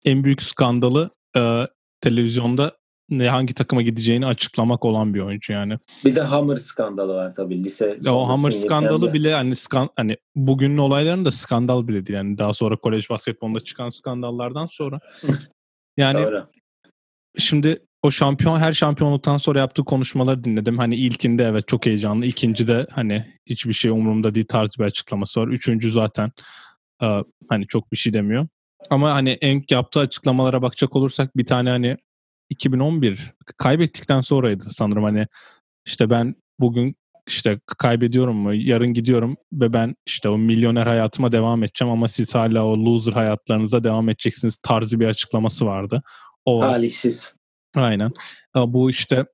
[0.04, 1.66] en büyük skandalı e,
[2.00, 2.76] televizyonda
[3.10, 5.78] ne hangi takıma gideceğini açıklamak olan bir oyuncu yani.
[6.04, 7.98] Bir de Hammer skandalı var tabii lise.
[8.04, 12.38] Ya o Hammer skandalı bile hani skan hani bugünün olayların da skandal bile değil yani
[12.38, 15.00] daha sonra kolej basketbolunda çıkan skandallardan sonra.
[15.96, 16.46] yani Doğru.
[17.38, 20.78] şimdi o şampiyon her şampiyonluktan sonra yaptığı konuşmaları dinledim.
[20.78, 22.26] Hani ilkinde evet çok heyecanlı.
[22.26, 25.48] İkinci de hani hiçbir şey umurumda değil tarzı bir açıklaması var.
[25.48, 26.32] Üçüncü zaten
[27.48, 28.46] hani çok bir şey demiyor.
[28.90, 31.96] Ama hani en yaptığı açıklamalara bakacak olursak bir tane hani
[32.50, 35.26] 2011 kaybettikten sonraydı sanırım hani
[35.86, 41.62] işte ben bugün işte kaybediyorum mu yarın gidiyorum ve ben işte o milyoner hayatıma devam
[41.62, 46.02] edeceğim ama siz hala o loser hayatlarınıza devam edeceksiniz tarzı bir açıklaması vardı.
[46.44, 47.34] O Talihsiz.
[47.76, 48.12] Aynen.
[48.56, 49.26] Bu işte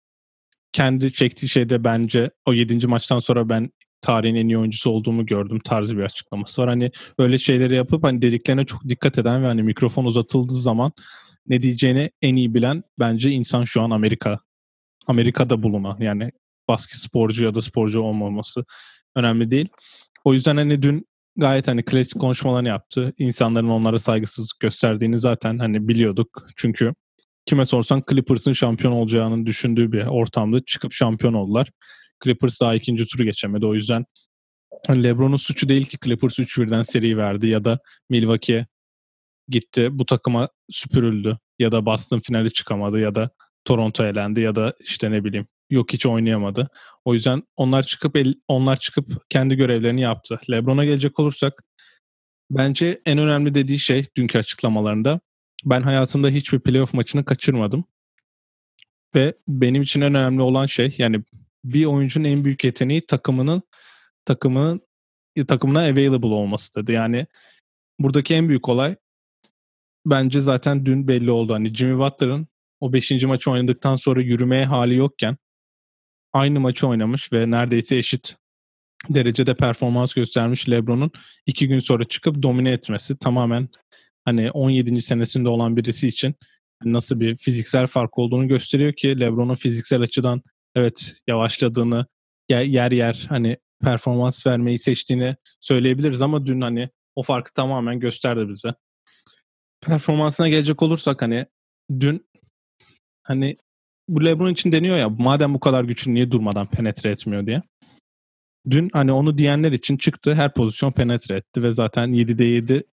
[0.73, 2.87] kendi çektiği şeyde bence o 7.
[2.87, 3.71] maçtan sonra ben
[4.01, 6.69] tarihin en iyi oyuncusu olduğumu gördüm tarzı bir açıklaması var.
[6.69, 10.93] Hani öyle şeyleri yapıp hani dediklerine çok dikkat eden ve hani mikrofon uzatıldığı zaman
[11.49, 14.41] ne diyeceğini en iyi bilen bence insan şu an Amerika.
[15.07, 16.31] Amerika'da bulunan yani
[16.69, 18.65] basket sporcu ya da sporcu olmaması
[19.17, 19.69] önemli değil.
[20.25, 23.13] O yüzden hani dün gayet hani klasik konuşmalarını yaptı.
[23.19, 26.47] İnsanların onlara saygısızlık gösterdiğini zaten hani biliyorduk.
[26.57, 26.95] Çünkü
[27.47, 31.71] kime sorsan Clippers'ın şampiyon olacağını düşündüğü bir ortamda çıkıp şampiyon oldular.
[32.25, 33.67] Clippers daha ikinci turu geçemedi.
[33.67, 34.05] O yüzden
[34.87, 37.79] hani LeBron'un suçu değil ki Clippers 3-1'den seri verdi ya da
[38.11, 38.67] Milwaukee
[39.51, 43.31] gitti bu takıma süpürüldü ya da Boston finali çıkamadı ya da
[43.65, 46.69] Toronto elendi ya da işte ne bileyim yok hiç oynayamadı.
[47.05, 50.41] O yüzden onlar çıkıp el, onlar çıkıp kendi görevlerini yaptı.
[50.51, 51.63] LeBron'a gelecek olursak
[52.51, 55.21] bence en önemli dediği şey dünkü açıklamalarında
[55.65, 57.85] ben hayatımda hiçbir playoff maçını kaçırmadım.
[59.15, 61.23] Ve benim için en önemli olan şey yani
[61.65, 63.63] bir oyuncunun en büyük yeteneği takımının
[64.25, 64.81] takımının
[65.49, 66.93] takımına available olması dedi.
[66.93, 67.27] Yani
[67.99, 68.97] buradaki en büyük olay
[70.07, 71.55] bence zaten dün belli oldu.
[71.55, 72.49] Hani Jimmy Butler'ın
[72.81, 73.25] o 5.
[73.25, 75.37] maçı oynadıktan sonra yürümeye hali yokken
[76.33, 78.37] aynı maçı oynamış ve neredeyse eşit
[79.09, 81.11] derecede performans göstermiş LeBron'un
[81.47, 83.69] iki gün sonra çıkıp domine etmesi tamamen
[84.25, 85.01] hani 17.
[85.03, 86.35] senesinde olan birisi için
[86.85, 90.43] nasıl bir fiziksel fark olduğunu gösteriyor ki LeBron'un fiziksel açıdan
[90.75, 92.07] evet yavaşladığını
[92.49, 98.75] yer yer hani performans vermeyi seçtiğini söyleyebiliriz ama dün hani o farkı tamamen gösterdi bize.
[99.81, 101.47] Performansına gelecek olursak hani
[102.01, 102.27] dün
[103.23, 103.57] hani
[104.09, 107.63] bu LeBron için deniyor ya madem bu kadar güçlü niye durmadan penetre etmiyor diye.
[108.71, 112.85] Dün hani onu diyenler için çıktı her pozisyon penetre etti ve zaten 7'de 7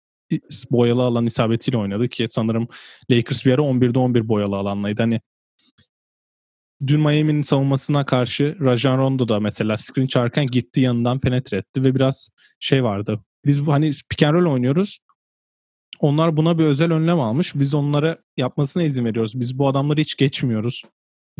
[0.71, 2.69] boyalı alan isabetiyle oynadı ki sanırım
[3.11, 5.03] Lakers bir ara 11'de 11 boyalı alanlaydı.
[5.03, 5.21] Hani
[6.87, 11.95] dün Miami'nin savunmasına karşı Rajon Rondo da mesela screen çarken gitti yanından penetre etti ve
[11.95, 13.21] biraz şey vardı.
[13.45, 14.99] Biz bu hani pick and roll oynuyoruz.
[16.01, 17.55] Onlar buna bir özel önlem almış.
[17.55, 19.41] Biz onlara yapmasına izin veriyoruz.
[19.41, 20.83] Biz bu adamları hiç geçmiyoruz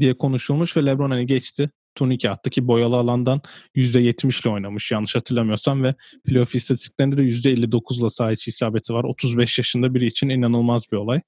[0.01, 1.71] diye konuşulmuş ve LeBron hani geçti.
[1.95, 3.41] Turnike attı ki boyalı alandan
[3.75, 9.05] %70 ile oynamış yanlış hatırlamıyorsam ve playoff istatistiklerinde de %59 ile saha içi isabeti var.
[9.05, 11.21] 35 yaşında biri için inanılmaz bir olay.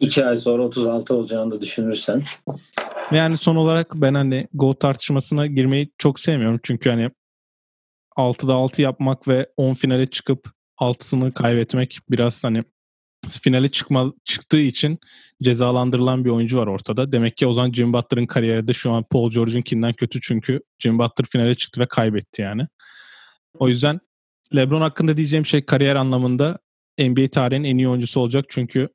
[0.00, 2.22] 2 ay sonra 36 olacağını da düşünürsen.
[3.12, 6.60] Yani son olarak ben hani Go tartışmasına girmeyi çok sevmiyorum.
[6.62, 7.10] Çünkü hani
[8.16, 10.50] 6'da 6 yapmak ve 10 finale çıkıp
[10.82, 12.64] 6'sını kaybetmek biraz hani
[13.28, 14.98] finale çıkma, çıktığı için
[15.42, 17.12] cezalandırılan bir oyuncu var ortada.
[17.12, 20.98] Demek ki o zaman Jim Butler'ın kariyeri de şu an Paul George'unkinden kötü çünkü Jim
[20.98, 22.66] Butler finale çıktı ve kaybetti yani.
[23.58, 24.00] O yüzden
[24.56, 26.58] LeBron hakkında diyeceğim şey kariyer anlamında
[26.98, 28.88] NBA tarihinin en iyi oyuncusu olacak çünkü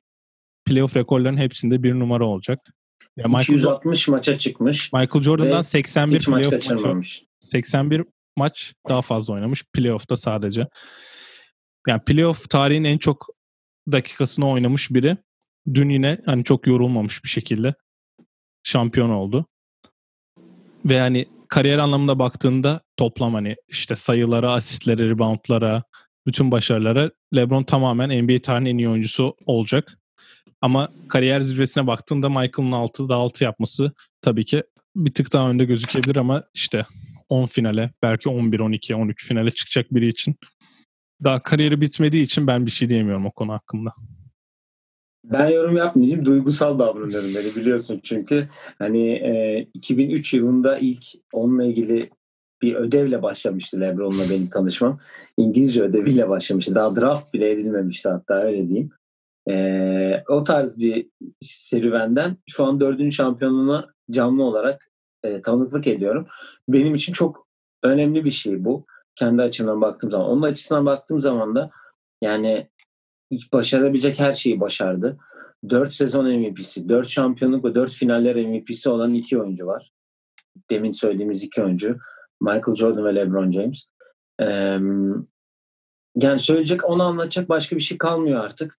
[0.64, 2.58] playoff rekorlarının hepsinde bir numara olacak.
[3.16, 4.92] Ya Michael 260 maça çıkmış.
[4.92, 7.24] Michael Jordan'dan 81 playoff maçı.
[7.40, 8.04] 81
[8.36, 10.66] maç daha fazla oynamış playoff'ta sadece.
[11.86, 13.26] Yani playoff tarihin en çok
[13.92, 15.16] dakikasını oynamış biri.
[15.74, 17.74] Dün yine hani çok yorulmamış bir şekilde
[18.62, 19.46] şampiyon oldu.
[20.84, 25.82] Ve hani kariyer anlamında baktığında toplam hani işte sayılara, asistlere, reboundlara,
[26.26, 29.98] bütün başarılara LeBron tamamen NBA tarihinin en iyi oyuncusu olacak.
[30.60, 34.62] Ama kariyer zirvesine baktığında Michael'ın 6'da 6 yapması tabii ki
[34.96, 36.86] bir tık daha önde gözükebilir ama işte
[37.28, 40.36] 10 finale belki 11, 12, 13 finale çıkacak biri için
[41.24, 43.94] daha kariyeri bitmediği için ben bir şey diyemiyorum o konu hakkında.
[45.24, 46.24] Ben yorum yapmayayım.
[46.24, 48.48] Duygusal davranıyorum beni biliyorsun çünkü.
[48.78, 52.10] Hani e, 2003 yılında ilk onunla ilgili
[52.62, 55.00] bir ödevle başlamıştı Lebron'la benim tanışmam.
[55.36, 56.74] İngilizce ödeviyle başlamıştı.
[56.74, 58.90] Daha draft bile edilmemişti hatta öyle diyeyim.
[59.50, 61.10] E, o tarz bir
[61.42, 64.90] serüvenden şu an dördüncü şampiyonluğuna canlı olarak
[65.24, 66.26] e, tanıklık ediyorum.
[66.68, 67.46] Benim için çok
[67.82, 68.86] önemli bir şey bu
[69.18, 70.26] kendi açımdan baktığım zaman.
[70.26, 71.70] Onun açısından baktığım zaman da
[72.22, 72.68] yani
[73.52, 75.18] başarabilecek her şeyi başardı.
[75.70, 79.92] 4 sezon MVP'si, 4 şampiyonluk ve 4 finaller MVP'si olan iki oyuncu var.
[80.70, 81.98] Demin söylediğimiz iki oyuncu.
[82.40, 83.86] Michael Jordan ve LeBron James.
[84.40, 84.78] Ee,
[86.16, 88.78] yani söyleyecek, onu anlatacak başka bir şey kalmıyor artık.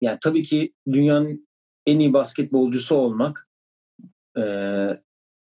[0.00, 1.48] Yani tabii ki dünyanın
[1.86, 3.48] en iyi basketbolcusu olmak
[4.38, 4.42] e,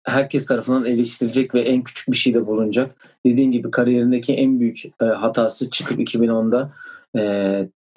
[0.09, 2.95] herkes tarafından eleştirilecek ve en küçük bir şeyde bulunacak.
[3.27, 6.73] Dediğim gibi kariyerindeki en büyük e, hatası çıkıp 2010'da
[7.19, 7.23] e,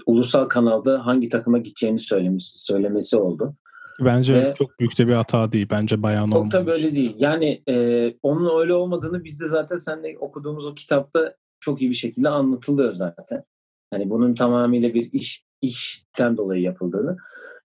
[0.05, 3.55] ulusal kanalda hangi takıma gideceğini söylemiş, söylemesi oldu.
[3.99, 5.67] Bence ve, çok büyük de bir hata değil.
[5.69, 6.43] Bence bayağı normal.
[6.43, 7.15] Çok da böyle değil.
[7.17, 11.95] Yani e, onun öyle olmadığını biz de zaten seninle okuduğumuz o kitapta çok iyi bir
[11.95, 13.43] şekilde anlatılıyor zaten.
[13.91, 17.17] Hani bunun tamamıyla bir iş işten dolayı yapıldığını.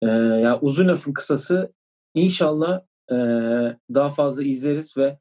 [0.02, 1.72] E, ya yani uzun lafın kısası
[2.14, 2.80] inşallah
[3.94, 5.18] daha fazla izleriz ve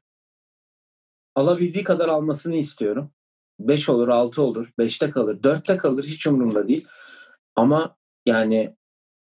[1.34, 3.10] alabildiği kadar almasını istiyorum.
[3.60, 6.86] 5 olur, 6 olur, 5'te kalır, 4'te kalır hiç umurumda değil.
[7.56, 8.76] Ama yani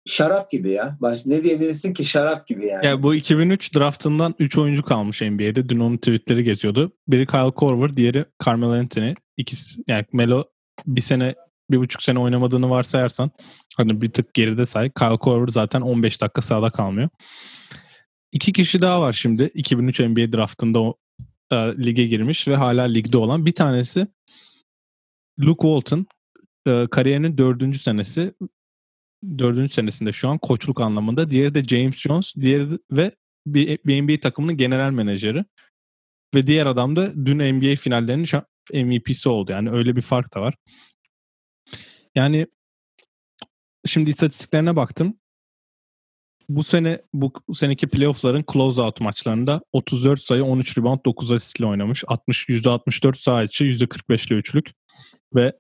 [0.06, 0.98] şarap gibi ya.
[1.02, 2.86] Baş, ne diyebilirsin ki şarap gibi yani.
[2.86, 5.70] Ya bu 2003 draftından 3 oyuncu kalmış NBA'de.
[5.70, 6.92] Dün onun tweetleri geziyordu.
[7.08, 9.14] Biri Kyle Korver, diğeri Carmelo Anthony.
[9.38, 10.44] İkisi yani Melo
[10.86, 11.36] bir sene
[11.72, 13.32] bir buçuk sene oynamadığını varsayarsan
[13.78, 14.92] hani bir tık geride say.
[14.92, 17.10] Kyle Korver zaten 15 dakika sahada kalmıyor.
[18.36, 20.98] İki kişi daha var şimdi 2003 NBA draftında o,
[21.52, 23.46] e, lige girmiş ve hala ligde olan.
[23.46, 24.08] Bir tanesi
[25.40, 26.06] Luke Walton
[26.68, 28.34] e, kariyerinin dördüncü senesi
[29.38, 31.30] dördüncü senesinde şu an koçluk anlamında.
[31.30, 32.36] Diğeri de James Jones.
[32.36, 33.12] Diğeri de, ve
[33.48, 35.46] bir, bir NBA takımının genel menajeri.
[36.36, 38.28] Ve diğer adam da dün NBA finallerinin
[38.74, 39.52] MVP'si oldu.
[39.52, 40.54] Yani öyle bir fark da var.
[42.16, 42.48] Yani
[43.86, 45.18] şimdi istatistiklerine baktım.
[46.50, 52.04] Bu sene bu seneki playoff'ların closeout maçlarında 34 sayı, 13 rebound, 9 asistle oynamış.
[52.08, 54.72] 60 %64 sağ içi, %45'li üçlük
[55.36, 55.54] ve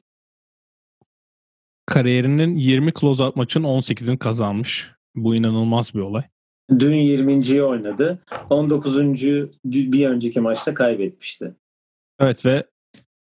[1.85, 4.91] kariyerinin 20 closeout maçın 18'ini kazanmış.
[5.15, 6.23] Bu inanılmaz bir olay.
[6.79, 8.23] Dün 20.yi oynadı.
[8.49, 8.97] 19.
[9.65, 11.55] bir önceki maçta kaybetmişti.
[12.19, 12.63] Evet ve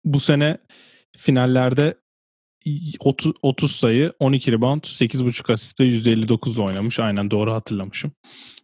[0.05, 0.59] bu sene
[1.17, 1.95] finallerde
[3.01, 7.01] 30, 30 sayı, 12 rebound, 8.5 asiste %59'da oynamış.
[7.01, 8.13] Aynen doğru hatırlamışım.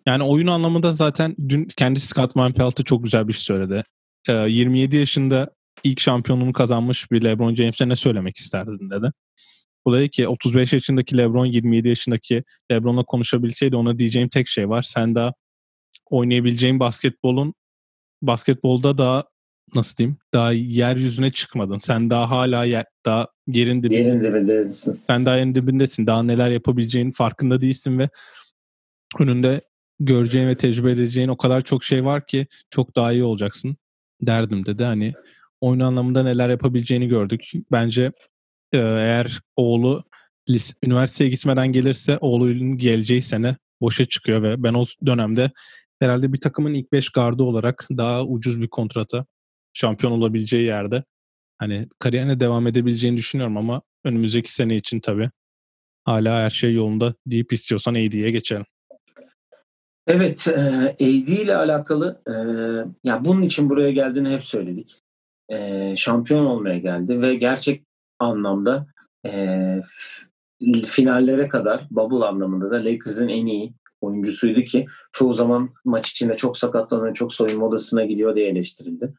[0.06, 3.84] Yani oyun anlamında zaten dün kendisi Scott Van Pelt'ı çok güzel bir şey söyledi.
[4.28, 5.50] Ee, 27 yaşında
[5.84, 9.12] ilk şampiyonluğunu kazanmış bir LeBron James'e ne söylemek isterdin dedi.
[9.86, 14.82] Bu da ki 35 yaşındaki LeBron 27 yaşındaki LeBron'la konuşabilseydi ona diyeceğim tek şey var.
[14.82, 15.32] Sen daha
[16.10, 17.54] oynayabileceğin basketbolun
[18.22, 19.24] basketbolda daha
[19.74, 21.78] nasıl diyeyim daha yeryüzüne çıkmadın.
[21.78, 24.10] Sen daha hala yer, daha yerin dibindesin.
[24.10, 25.00] Yerin dibindesin.
[25.06, 26.06] Sen daha yerin dibindesin.
[26.06, 28.08] Daha neler yapabileceğin farkında değilsin ve
[29.20, 29.60] önünde
[30.00, 33.76] göreceğin ve tecrübe edeceğin o kadar çok şey var ki çok daha iyi olacaksın
[34.22, 34.84] derdim dedi.
[34.84, 35.12] Hani
[35.60, 37.50] oyun anlamında neler yapabileceğini gördük.
[37.72, 38.12] Bence
[38.72, 40.04] e, eğer oğlu
[40.48, 45.50] lise, üniversiteye gitmeden gelirse oğlunun geleceği sene boşa çıkıyor ve ben o dönemde
[46.00, 49.26] herhalde bir takımın ilk 5 gardı olarak daha ucuz bir kontrata
[49.74, 51.04] şampiyon olabileceği yerde
[51.58, 55.30] hani kariyerine devam edebileceğini düşünüyorum ama önümüzdeki sene için tabii
[56.04, 58.64] hala her şey yolunda deyip istiyorsan AD'ye geçelim.
[60.06, 60.48] Evet,
[60.94, 62.22] AD ile alakalı
[63.04, 65.02] ya bunun için buraya geldiğini hep söyledik.
[65.96, 67.82] Şampiyon olmaya geldi ve gerçek
[68.18, 68.86] anlamda
[70.86, 76.56] finallere kadar bubble anlamında da Lakers'ın en iyi oyuncusuydu ki çoğu zaman maç içinde çok
[76.58, 79.14] sakatlanıyor, çok soyunma odasına gidiyor diye eleştirildi.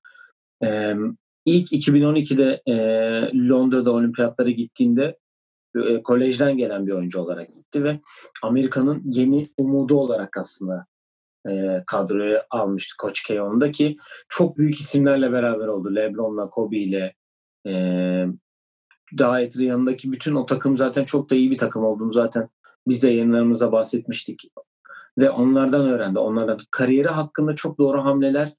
[0.64, 0.94] E,
[1.46, 2.76] ilk 2012'de e,
[3.50, 5.18] Londra'da olimpiyatlara gittiğinde
[5.76, 8.00] e, kolejden gelen bir oyuncu olarak gitti ve
[8.44, 10.86] Amerika'nın yeni umudu olarak aslında
[11.50, 13.98] e, kadroya almıştı Koç K ki
[14.30, 15.96] çok büyük isimlerle beraber oldu.
[15.96, 17.14] LeBron'la, Kobe'yle
[17.68, 18.26] e,
[19.14, 22.50] gayet yanındaki bütün o takım zaten çok da iyi bir takım olduğunu zaten
[22.88, 24.52] biz de yayınlarımızda bahsetmiştik.
[25.18, 26.20] Ve onlardan öğrendi.
[26.20, 28.54] Onlardan kariyeri hakkında çok doğru hamleler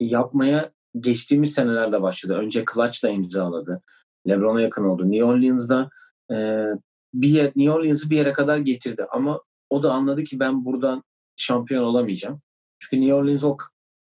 [0.00, 2.34] yapmaya geçtiğimiz senelerde başladı.
[2.34, 3.82] Önce Clutch'la imzaladı.
[4.28, 5.10] LeBron'a yakın oldu.
[5.10, 5.90] New Orleans'da
[6.32, 6.66] e,
[7.14, 9.06] bir yer, New Orleans'ı bir yere kadar getirdi.
[9.10, 11.02] Ama o da anladı ki ben buradan
[11.36, 12.40] şampiyon olamayacağım.
[12.78, 13.56] Çünkü New Orleans o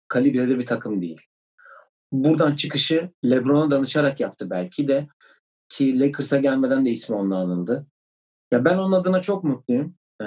[0.09, 1.21] kalibrede bir takım değil.
[2.13, 5.09] Buradan çıkışı LeBron'a danışarak yaptı belki de
[5.69, 7.87] ki Lakers'a gelmeden de ismi onunla anıldı.
[8.51, 9.95] Ya ben onun adına çok mutluyum.
[10.23, 10.25] Ee,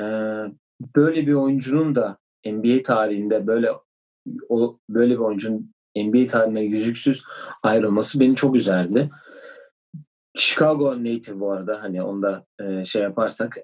[0.95, 3.71] böyle bir oyuncunun da NBA tarihinde böyle
[4.49, 7.23] o böyle bir oyuncunun NBA tarihinde yüzüksüz
[7.63, 9.09] ayrılması beni çok üzerdi.
[10.37, 13.57] Chicago native bu arada hani onda e, şey yaparsak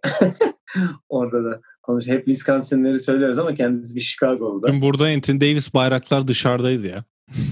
[1.10, 4.68] orada da konuş hep Wisconsin'leri söylüyoruz ama kendisi bir Chicago'da.
[4.68, 7.04] Dün burada Anthony Davis bayraklar dışarıdaydı ya.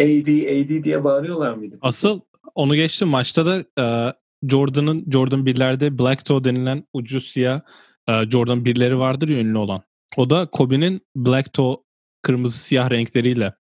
[0.00, 1.78] AD AD diye bağırıyorlar mıydı?
[1.82, 2.20] Asıl
[2.54, 3.08] onu geçtim.
[3.08, 4.14] Maçta da e,
[4.48, 7.60] Jordan'ın Jordan birlerde Black Toe denilen ucuz siyah
[8.08, 9.82] e, Jordan birleri vardır ya ünlü olan.
[10.16, 11.76] O da Kobe'nin Black Toe
[12.22, 13.54] kırmızı siyah renkleriyle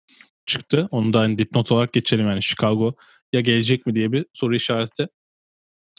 [0.46, 0.88] çıktı.
[0.92, 2.96] Onu da hani dipnot olarak geçelim yani Chicago
[3.34, 5.08] ya gelecek mi diye bir soru işareti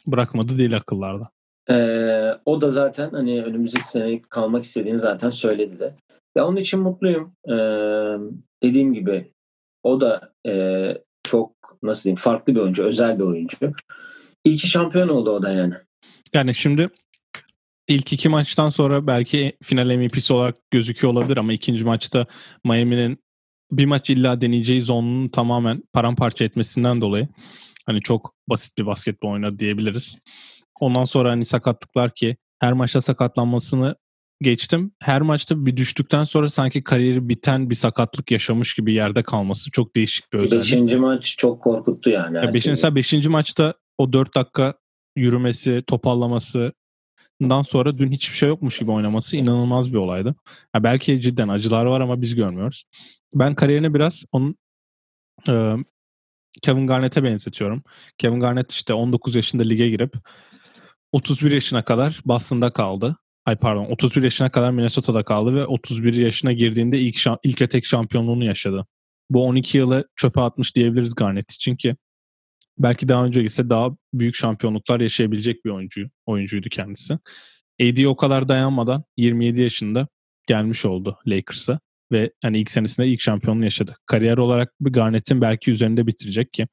[0.07, 1.30] bırakmadı değil akıllarda.
[1.70, 5.95] Ee, o da zaten hani önümüzdeki sene kalmak istediğini zaten söyledi de.
[6.37, 7.32] Ya onun için mutluyum.
[7.49, 7.55] Ee,
[8.62, 9.32] dediğim gibi
[9.82, 13.57] o da e, çok nasıl diyeyim farklı bir oyuncu, özel bir oyuncu.
[14.45, 15.74] İlk şampiyon oldu o da yani.
[16.34, 16.89] Yani şimdi
[17.91, 22.26] ilk iki maçtan sonra belki final MVP'si olarak gözüküyor olabilir ama ikinci maçta
[22.64, 23.18] Miami'nin
[23.72, 27.28] bir maç illa deneyeceği zonunu tamamen paramparça etmesinden dolayı
[27.86, 30.18] hani çok basit bir basketbol oynadı diyebiliriz.
[30.80, 33.97] Ondan sonra hani sakatlıklar ki her maçta sakatlanmasını
[34.43, 34.93] geçtim.
[35.03, 39.97] Her maçta bir düştükten sonra sanki kariyeri biten bir sakatlık yaşamış gibi yerde kalması çok
[39.97, 40.62] değişik bir özellik.
[40.62, 42.36] Beşinci maç çok korkuttu yani.
[42.36, 44.74] Ya beş, mesela beşinci maçta o dört dakika
[45.16, 46.72] yürümesi, topallaması,
[47.41, 50.34] LeBron'dan sonra dün hiçbir şey yokmuş gibi oynaması inanılmaz bir olaydı.
[50.72, 52.84] Ha, belki cidden acılar var ama biz görmüyoruz.
[53.34, 54.57] Ben kariyerini biraz onun
[55.49, 55.76] e,
[56.62, 57.82] Kevin Garnett'e benzetiyorum.
[58.18, 60.14] Kevin Garnett işte 19 yaşında lige girip
[61.12, 63.16] 31 yaşına kadar Boston'da kaldı.
[63.47, 67.84] Ay pardon 31 yaşına kadar Minnesota'da kaldı ve 31 yaşına girdiğinde ilk ilk ve tek
[67.86, 68.86] şampiyonluğunu yaşadı.
[69.30, 71.97] Bu 12 yılı çöpe atmış diyebiliriz Garnett için ki
[72.81, 77.14] belki daha önce ise daha büyük şampiyonluklar yaşayabilecek bir oyuncu oyuncuydu kendisi.
[77.83, 80.09] AD o kadar dayanmadan 27 yaşında
[80.47, 81.81] gelmiş oldu Lakers'a
[82.12, 83.97] ve hani ilk senesinde ilk şampiyonluğu yaşadı.
[84.07, 86.66] Kariyer olarak bir Garnett'in belki üzerinde bitirecek ki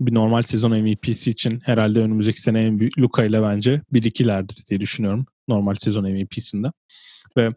[0.00, 4.80] bir normal sezon MVP'si için herhalde önümüzdeki sene en büyük Luka ile bence 1-2'lerdir diye
[4.80, 6.68] düşünüyorum normal sezon MVP'sinde.
[7.36, 7.50] Ve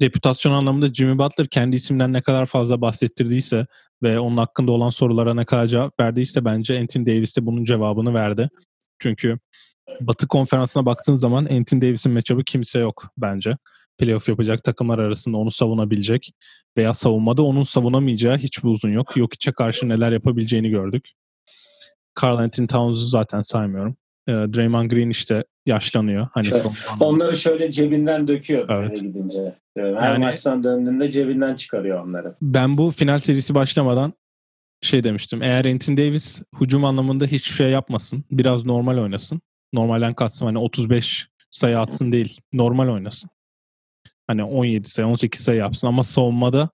[0.00, 3.66] reputasyon anlamında Jimmy Butler kendi isimden ne kadar fazla bahsettirdiyse
[4.02, 8.14] ve onun hakkında olan sorulara ne kadar cevap verdiyse bence Anthony Davis de bunun cevabını
[8.14, 8.50] verdi.
[8.98, 9.38] Çünkü
[10.00, 13.56] Batı konferansına baktığın zaman Anthony Davis'in matchup'ı kimse yok bence.
[13.98, 16.32] Playoff yapacak takımlar arasında onu savunabilecek
[16.76, 19.16] veya savunmada onun savunamayacağı hiçbir uzun yok.
[19.16, 21.08] Yok içe karşı neler yapabileceğini gördük.
[22.22, 23.96] Carl Anthony Towns'u zaten saymıyorum.
[24.28, 26.28] E, Draymond Green işte yaşlanıyor.
[26.32, 26.68] Hani şöyle,
[27.00, 29.00] onları şöyle cebinden döküyor evet.
[29.00, 29.54] gidince.
[29.76, 32.34] Her yani, maçtan döndüğünde cebinden çıkarıyor onları.
[32.42, 34.12] Ben bu final serisi başlamadan
[34.82, 35.42] şey demiştim.
[35.42, 38.24] Eğer Anthony Davis hücum anlamında hiçbir şey yapmasın.
[38.30, 39.40] Biraz normal oynasın.
[39.72, 42.40] Normalden katsın hani 35 sayı atsın değil.
[42.52, 43.30] Normal oynasın.
[44.26, 46.70] Hani 17 sayı 18 sayı yapsın ama savunmada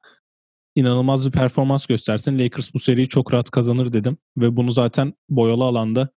[0.75, 2.39] inanılmaz bir performans göstersin.
[2.39, 4.19] Lakers bu seriyi çok rahat kazanır dedim.
[4.37, 6.09] Ve bunu zaten boyalı alanda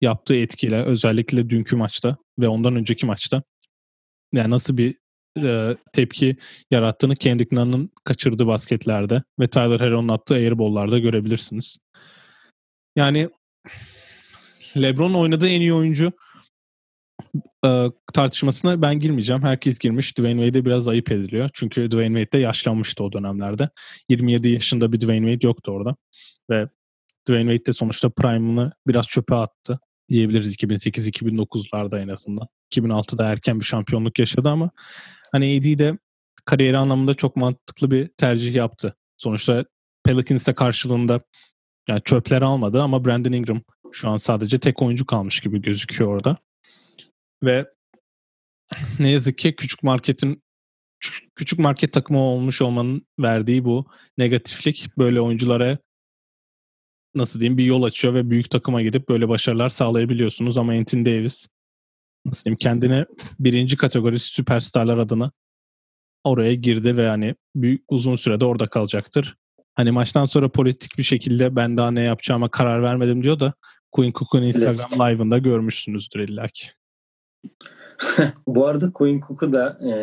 [0.00, 3.42] yaptığı etkiyle özellikle dünkü maçta ve ondan önceki maçta
[4.32, 4.98] yani nasıl bir
[5.42, 6.36] e, tepki
[6.70, 11.78] yarattığını Kendrick Nunn'ın kaçırdığı basketlerde ve Tyler Herro'nun attığı airball'larda görebilirsiniz.
[12.96, 13.28] Yani
[14.76, 16.12] LeBron oynadığı en iyi oyuncu
[17.66, 19.42] e, tartışmasına ben girmeyeceğim.
[19.42, 20.18] Herkes girmiş.
[20.18, 21.50] Dwayne Wade'e biraz ayıp ediliyor.
[21.54, 23.68] Çünkü Dwayne Wade de yaşlanmıştı o dönemlerde.
[24.08, 25.96] 27 yaşında bir Dwayne Wade yoktu orada.
[26.50, 26.68] Ve
[27.28, 32.48] Dwayne Wade de sonuçta prime'ını biraz çöpe attı diyebiliriz 2008-2009'larda en azından.
[32.74, 34.70] 2006'da erken bir şampiyonluk yaşadı ama
[35.32, 35.98] hani AD de
[36.44, 38.96] kariyeri anlamında çok mantıklı bir tercih yaptı.
[39.16, 39.64] Sonuçta
[40.04, 41.20] Pelicans'e karşılığında
[41.88, 43.62] yani çöpler almadı ama Brandon Ingram
[43.92, 46.36] şu an sadece tek oyuncu kalmış gibi gözüküyor orada.
[47.42, 47.66] Ve
[48.98, 50.42] ne yazık ki küçük marketin
[51.34, 53.86] küçük market takımı olmuş olmanın verdiği bu
[54.18, 55.78] negatiflik böyle oyunculara
[57.14, 61.48] nasıl diyeyim bir yol açıyor ve büyük takıma gidip böyle başarılar sağlayabiliyorsunuz ama Anthony Davis
[62.26, 63.06] nasıl diyeyim kendine
[63.38, 65.30] birinci kategorisi süperstarlar adına
[66.24, 69.36] oraya girdi ve hani büyük uzun sürede orada kalacaktır.
[69.74, 73.52] Hani maçtan sonra politik bir şekilde ben daha ne yapacağıma karar vermedim diyor da
[73.92, 75.00] Queen Cook'un Instagram evet.
[75.00, 76.66] live'ında görmüşsünüzdür illaki.
[78.46, 79.94] Bu arada Queen Cook'u da e,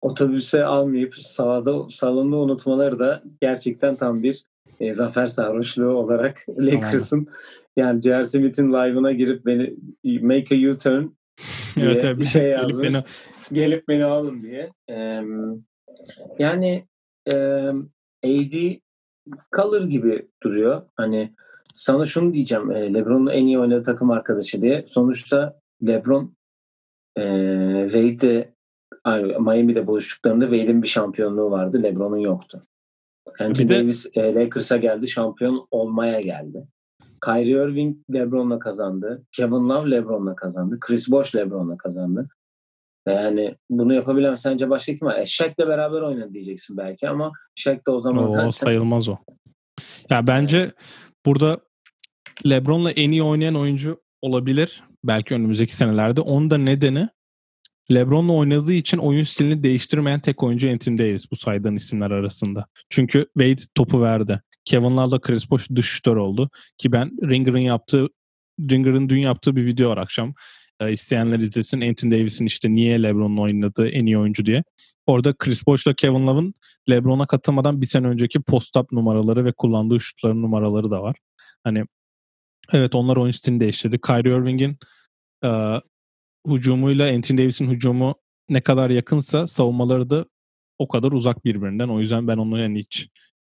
[0.00, 4.44] otobüse almayıp sağda, salonda unutmaları da gerçekten tam bir
[4.82, 7.28] e, zafer sarhoşluğu olarak Lakers'ın
[7.76, 8.24] yani J.R.
[8.24, 9.74] Smith'in live'ına girip beni
[10.04, 11.04] make a U-turn
[11.80, 12.18] evet, evet.
[12.18, 12.76] bir şey yazmış.
[12.76, 13.04] Gelip beni,
[13.52, 14.72] gelip beni alın diye.
[14.90, 15.22] Ee,
[16.38, 16.86] yani
[17.32, 17.34] e,
[18.24, 18.80] AD
[19.50, 20.82] kalır gibi duruyor.
[20.96, 21.34] Hani
[21.74, 22.70] sana şunu diyeceğim.
[22.70, 24.84] E, LeBron'un en iyi oynadığı takım arkadaşı diye.
[24.86, 26.36] Sonuçta LeBron
[27.18, 27.22] e,
[27.84, 28.54] Wade'de
[29.38, 31.82] Miami'de buluştuklarında Wade'in bir şampiyonluğu vardı.
[31.82, 32.66] LeBron'un yoktu.
[33.40, 33.78] Anthony de...
[33.78, 35.08] Davis e, Lakers'a geldi.
[35.08, 36.66] Şampiyon olmaya geldi.
[37.24, 39.22] Kyrie Irving LeBron'la kazandı.
[39.32, 40.78] Kevin Love LeBron'la kazandı.
[40.80, 42.28] Chris Bosh LeBron'la kazandı.
[43.08, 45.18] Yani bunu yapabilen sence başka kim var?
[45.18, 48.50] E, Shaq'le beraber oynadı diyeceksin belki ama Shaq da o zaman o, zaten...
[48.50, 49.16] sayılmaz o.
[50.10, 50.72] Ya bence
[51.26, 51.60] burada
[52.46, 54.84] LeBron'la en iyi oynayan oyuncu olabilir.
[55.04, 56.20] Belki önümüzdeki senelerde.
[56.20, 57.08] Onun da nedeni
[57.94, 62.66] LeBron'la oynadığı için oyun stilini değiştirmeyen tek oyuncu Anthony Davis bu saydığın isimler arasında.
[62.90, 64.40] Çünkü Wade topu verdi.
[64.64, 66.50] Kevin Love'la Chris Bosh dış şütör oldu.
[66.78, 68.08] Ki ben Ringer'ın yaptığı
[68.70, 70.34] Ringer'ın dün yaptığı bir video var akşam.
[70.80, 71.80] E, isteyenler izlesin.
[71.80, 74.62] Anthony Davis'in işte niye LeBron'la oynadığı en iyi oyuncu diye.
[75.06, 76.54] Orada Chris Bosh'la Kevin Love'ın
[76.90, 81.16] LeBron'a katılmadan bir sene önceki post-up numaraları ve kullandığı şutların numaraları da var.
[81.64, 81.84] Hani
[82.72, 84.00] evet onlar oyun stilini değiştirdi.
[84.00, 84.78] Kyrie Irving'in
[86.48, 88.14] hücumuyla Anthony Davis'in hücumu
[88.48, 90.26] ne kadar yakınsa savunmaları da
[90.78, 91.88] o kadar uzak birbirinden.
[91.88, 93.08] O yüzden ben onu yani hiç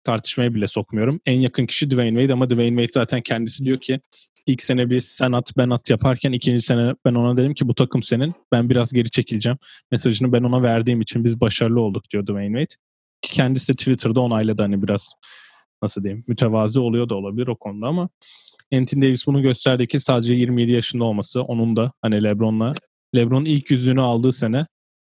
[0.04, 1.20] tartışmaya bile sokmuyorum.
[1.26, 4.00] En yakın kişi Dwayne Wade ama Dwayne Wade zaten kendisi diyor ki
[4.46, 7.76] ilk sene bir sen at ben at yaparken ikinci sene ben ona dedim ki bu
[7.76, 9.58] takım senin ben biraz geri çekileceğim.
[9.92, 12.80] Mesajını ben ona verdiğim için biz başarılı olduk diyor Dwayne Wade.
[13.22, 15.14] Kendisi de Twitter'da onayladı hani biraz
[15.84, 18.10] nasıl diyeyim mütevazi oluyor da olabilir o konuda ama
[18.74, 22.74] Anthony Davis bunu gösterdi ki sadece 27 yaşında olması onun da hani LeBron'la
[23.16, 24.68] LeBron ilk yüzüğünü aldığı sene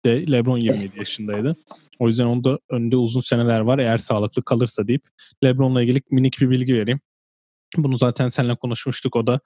[0.05, 1.55] de LeBron 27 yaşındaydı.
[1.99, 5.01] O yüzden onda önünde uzun seneler var eğer sağlıklı kalırsa deyip
[5.43, 6.99] LeBron'la ilgili minik bir bilgi vereyim.
[7.77, 9.15] Bunu zaten seninle konuşmuştuk.
[9.15, 9.39] O da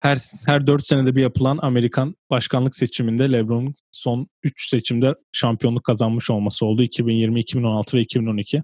[0.00, 6.30] her her 4 senede bir yapılan Amerikan başkanlık seçiminde LeBron'un son 3 seçimde şampiyonluk kazanmış
[6.30, 6.82] olması oldu.
[6.82, 8.62] 2020, 2016 ve 2012.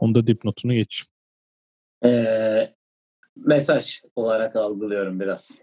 [0.00, 1.04] Onda dipnotunu geç.
[2.04, 2.73] Ee,
[3.36, 5.58] mesaj olarak algılıyorum biraz.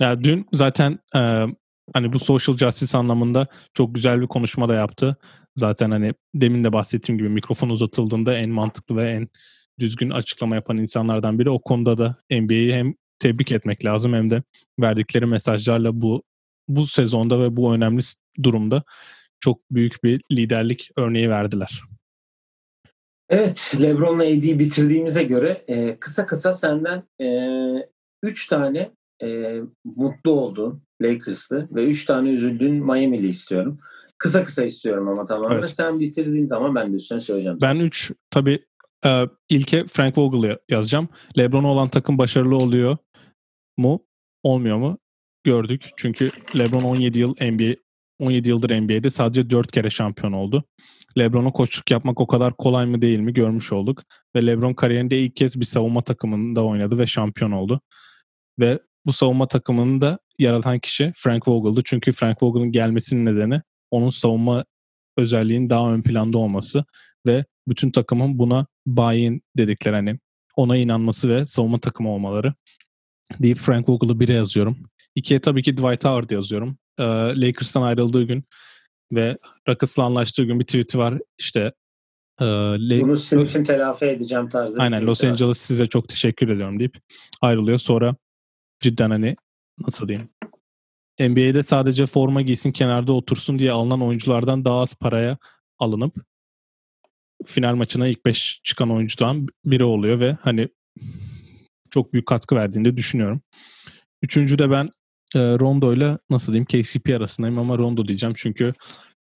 [0.00, 1.46] Ya dün zaten e,
[1.94, 5.16] hani bu social justice anlamında çok güzel bir konuşma da yaptı.
[5.56, 9.28] Zaten hani demin de bahsettiğim gibi mikrofon uzatıldığında en mantıklı ve en
[9.80, 11.50] düzgün açıklama yapan insanlardan biri.
[11.50, 14.42] O konuda da NBA'yi hem tebrik etmek lazım hem de
[14.80, 16.22] verdikleri mesajlarla bu
[16.68, 18.02] bu sezonda ve bu önemli
[18.42, 18.82] durumda
[19.40, 21.82] çok büyük bir liderlik örneği verdiler.
[23.28, 27.28] Evet, LeBron'la AD'yi bitirdiğimize göre e, kısa kısa senden e,
[28.22, 28.90] üç tane
[29.22, 33.78] e, mutlu olduğun Lakers'lı ve üç tane üzüldüğün Miami'li istiyorum.
[34.18, 35.58] Kısa kısa istiyorum ama tamamen.
[35.58, 35.68] Evet.
[35.68, 37.58] Sen bitirdiğin zaman ben de üstüne söyleyeceğim.
[37.62, 38.64] Ben üç tabii
[39.06, 41.08] e, ilke Frank Vogel'ı yazacağım.
[41.38, 42.96] LeBron olan takım başarılı oluyor
[43.76, 44.06] mu?
[44.42, 44.98] Olmuyor mu?
[45.44, 45.90] Gördük.
[45.96, 47.83] Çünkü LeBron 17 yıl NBA
[48.18, 50.64] 17 yıldır NBA'de sadece 4 kere şampiyon oldu.
[51.18, 54.02] LeBron'a koçluk yapmak o kadar kolay mı değil mi görmüş olduk.
[54.36, 57.80] Ve LeBron kariyerinde ilk kez bir savunma takımında oynadı ve şampiyon oldu.
[58.60, 61.80] Ve bu savunma takımını da yaratan kişi Frank Vogel'dı.
[61.84, 63.60] Çünkü Frank Vogel'ın gelmesinin nedeni
[63.90, 64.64] onun savunma
[65.16, 66.84] özelliğinin daha ön planda olması
[67.26, 70.18] ve bütün takımın buna buy-in dedikleri hani
[70.56, 72.54] ona inanması ve savunma takımı olmaları
[73.42, 74.78] deyip Frank Vogel'ı bire yazıyorum.
[75.14, 76.78] İkiye tabii ki Dwight Howard yazıyorum.
[76.98, 77.04] Ee,
[77.40, 78.44] Lakers'tan ayrıldığı gün
[79.12, 79.38] ve
[79.68, 81.18] Rockets'la anlaştığı gün bir tweet'i var.
[81.38, 81.72] İşte
[82.40, 84.82] e, Bunu sizin için telafi edeceğim tarzı.
[84.82, 86.98] Aynen Los Angeles size çok teşekkür ediyorum deyip
[87.40, 87.78] ayrılıyor.
[87.78, 88.14] Sonra
[88.80, 89.36] cidden hani
[89.78, 90.28] nasıl diyeyim
[91.20, 95.38] NBA'de sadece forma giysin kenarda otursun diye alınan oyunculardan daha az paraya
[95.78, 96.14] alınıp
[97.46, 100.68] final maçına ilk 5 çıkan oyuncudan biri oluyor ve hani
[101.90, 103.40] çok büyük katkı verdiğini de düşünüyorum.
[104.22, 104.90] Üçüncü de ben
[105.36, 108.74] e, Rondo ile nasıl diyeyim KCP arasındayım ama Rondo diyeceğim çünkü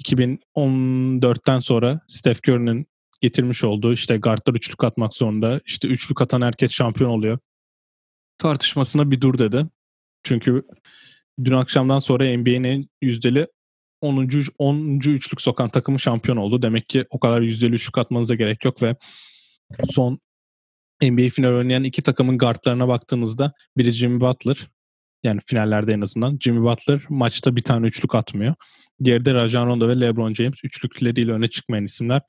[0.05, 2.87] 2014'ten sonra Steph Curry'nin
[3.21, 5.61] getirmiş olduğu işte guardlar üçlük atmak zorunda.
[5.67, 7.39] İşte üçlük atan herkes şampiyon oluyor.
[8.39, 9.67] Tartışmasına bir dur dedi.
[10.25, 10.63] Çünkü
[11.45, 13.47] dün akşamdan sonra NBA'nin yüzdeli
[14.01, 14.29] 10.
[14.59, 14.99] 10.
[14.99, 16.63] üçlük sokan takımı şampiyon oldu.
[16.63, 18.97] Demek ki o kadar yüzdeli üçlük atmanıza gerek yok ve
[19.91, 20.19] son
[21.03, 24.69] NBA final oynayan iki takımın guardlarına baktığınızda biri Jimmy Butler
[25.23, 28.55] yani finallerde en azından Jimmy Butler maçta bir tane üçlük atmıyor.
[29.05, 32.23] Diğeri de Rajon Rondo ve LeBron James üçlükleriyle öne çıkmayan isimler.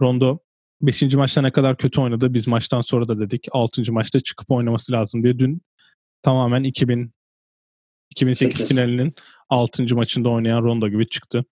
[0.00, 0.38] Rondo
[0.82, 1.02] 5.
[1.02, 3.92] maçta ne kadar kötü oynadı biz maçtan sonra da dedik 6.
[3.92, 5.38] maçta çıkıp oynaması lazım diye.
[5.38, 5.62] Dün
[6.22, 7.12] tamamen 2000
[8.10, 8.68] 2008 8.
[8.68, 9.14] finalinin
[9.48, 9.94] 6.
[9.94, 11.44] maçında oynayan Rondo gibi çıktı.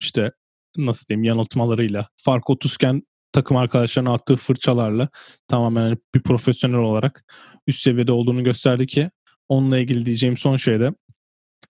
[0.00, 0.32] İşte
[0.76, 5.08] nasıl diyeyim yanıltmalarıyla fark 30 iken takım arkadaşlarına attığı fırçalarla
[5.48, 7.24] tamamen bir profesyonel olarak
[7.66, 9.10] üst seviyede olduğunu gösterdi ki
[9.48, 10.94] onunla ilgili diyeceğim son şey de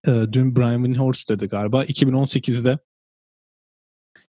[0.06, 2.78] e, dün Brian Windhorst dedi galiba 2018'de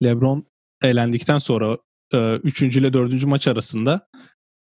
[0.03, 0.47] LeBron
[0.83, 1.79] eğlendikten sonra
[2.15, 2.63] e, 3.
[2.63, 3.25] ile 4.
[3.25, 4.09] maç arasında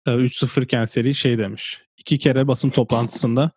[0.07, 1.81] e, 3-0 iken seri şey demiş.
[1.97, 3.51] İki kere basın toplantısında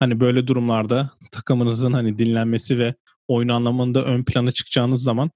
[0.00, 2.94] hani böyle durumlarda takımınızın hani dinlenmesi ve
[3.28, 5.30] oyun anlamında ön plana çıkacağınız zaman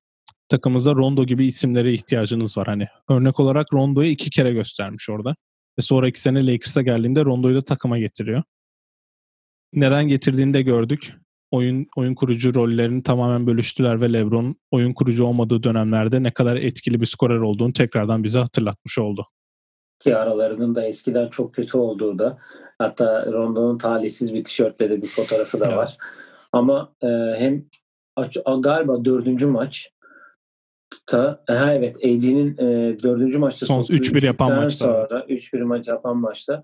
[0.49, 2.67] takımınızda Rondo gibi isimlere ihtiyacınız var.
[2.67, 5.37] Hani örnek olarak Rondo'yu iki kere göstermiş orada.
[5.79, 8.43] Ve sonraki sene Lakers'a geldiğinde Rondo'yu da takıma getiriyor.
[9.77, 11.13] Neden getirdiğini de gördük.
[11.51, 17.01] Oyun oyun kurucu rollerini tamamen bölüştüler ve LeBron oyun kurucu olmadığı dönemlerde ne kadar etkili
[17.01, 19.27] bir skorer olduğunu tekrardan bize hatırlatmış oldu.
[19.99, 22.39] Ki aralarının da eskiden çok kötü olduğu da
[22.79, 25.77] hatta Rondo'nun talihsiz bir tişörtle de bir fotoğrafı da evet.
[25.77, 25.97] var.
[26.53, 27.09] Ama e,
[27.39, 27.65] hem
[28.61, 29.91] galiba dördüncü maç
[31.07, 36.17] ta, ha evet AD'nin e, dördüncü maçta son 3-1 yapan maçta sonra 3-1 maç yapan
[36.17, 36.63] maçta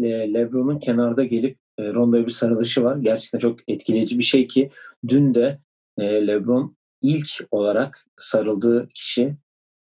[0.00, 2.96] Le, LeBron'un kenarda gelip e, Rondo'ya bir sarılışı var.
[2.96, 4.70] Gerçekten çok etkileyici bir şey ki
[5.08, 5.58] dün de
[5.98, 9.36] e, LeBron ilk olarak sarıldığı kişi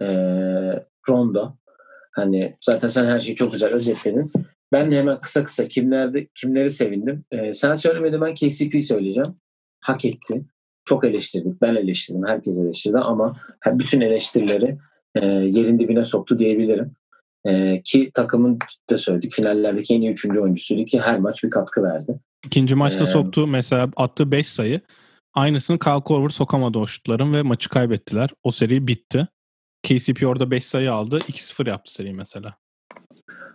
[0.00, 0.06] e,
[1.08, 1.52] Rondo.
[2.12, 4.32] Hani zaten sen her şeyi çok güzel özetledin.
[4.72, 7.24] Ben de hemen kısa kısa kimlerde kimleri sevindim.
[7.30, 9.34] E, sen söylemedin ben KCP söyleyeceğim.
[9.80, 10.44] Hak etti.
[10.84, 11.62] Çok eleştirdik.
[11.62, 12.26] Ben eleştirdim.
[12.26, 14.76] Herkes eleştirdi ama bütün eleştirileri
[15.14, 16.92] e, yerin dibine soktu diyebilirim.
[17.46, 18.58] E, ki takımın
[18.90, 22.20] da söyledik finallerdeki en iyi üçüncü oyuncusuydu ki her maç bir katkı verdi.
[22.46, 24.80] İkinci maçta ee, soktu mesela attığı 5 sayı.
[25.34, 28.30] Aynısını Kyle Korver sokamadı o şutların ve maçı kaybettiler.
[28.42, 29.28] O seri bitti.
[29.82, 31.18] KCP orada 5 sayı aldı.
[31.18, 32.54] 2-0 yaptı seri mesela.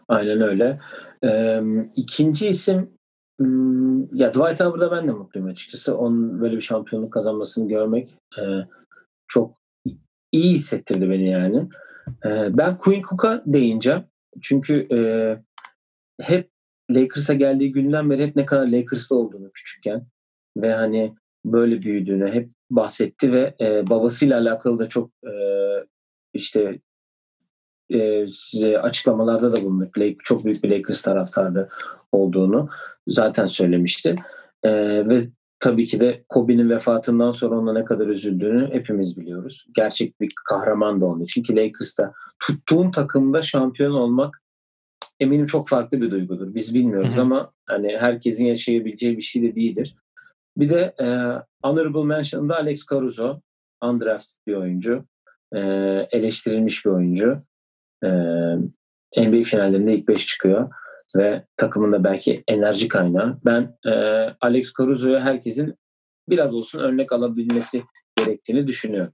[0.07, 0.79] Aynen öyle.
[1.23, 1.61] Ee,
[1.95, 2.89] ikinci isim
[3.41, 5.97] Hmm, ya Dwight Howard'a ben de mutluyum açıkçası.
[5.97, 8.41] Onun böyle bir şampiyonluk kazanmasını görmek e,
[9.27, 9.57] çok
[10.31, 11.69] iyi hissettirdi beni yani.
[12.26, 14.04] E, ben Quinn Cook'a değineceğim.
[14.41, 14.99] Çünkü e,
[16.22, 16.52] hep
[16.91, 20.06] Lakers'a geldiği günden beri hep ne kadar Lakers'ta olduğunu küçükken
[20.58, 25.34] ve hani böyle büyüdüğünü hep bahsetti ve e, babasıyla alakalı da çok e,
[26.34, 26.80] işte
[27.89, 28.26] e,
[28.78, 29.89] açıklamalarda da bulundu.
[29.97, 31.70] Lake, çok büyük bir Lakers taraftarı
[32.12, 32.70] olduğunu
[33.08, 34.16] zaten söylemişti.
[34.64, 34.72] E,
[35.10, 35.22] ve
[35.62, 39.68] tabii ki de Kobe'nin vefatından sonra ona ne kadar üzüldüğünü hepimiz biliyoruz.
[39.76, 44.41] Gerçek bir kahraman da onun için ki Lakers'ta tuttuğun takımda şampiyon olmak
[45.20, 46.55] eminim çok farklı bir duygudur.
[46.55, 47.22] Biz bilmiyoruz Hı-hı.
[47.22, 49.95] ama hani herkesin yaşayabileceği bir şey de değildir.
[50.57, 51.05] Bir de e,
[51.68, 53.41] honorable mention'da Alex Caruso,
[53.84, 55.05] undrafted bir oyuncu,
[55.53, 55.59] e,
[56.12, 57.43] eleştirilmiş bir oyuncu.
[58.03, 58.09] E,
[59.18, 60.70] NBA finallerinde ilk 5 çıkıyor
[61.18, 63.39] ve takımında belki enerji kaynağı.
[63.45, 63.91] Ben e,
[64.41, 65.76] Alex Caruso'ya herkesin
[66.30, 67.84] biraz olsun örnek alabilmesi
[68.18, 69.14] gerektiğini düşünüyorum.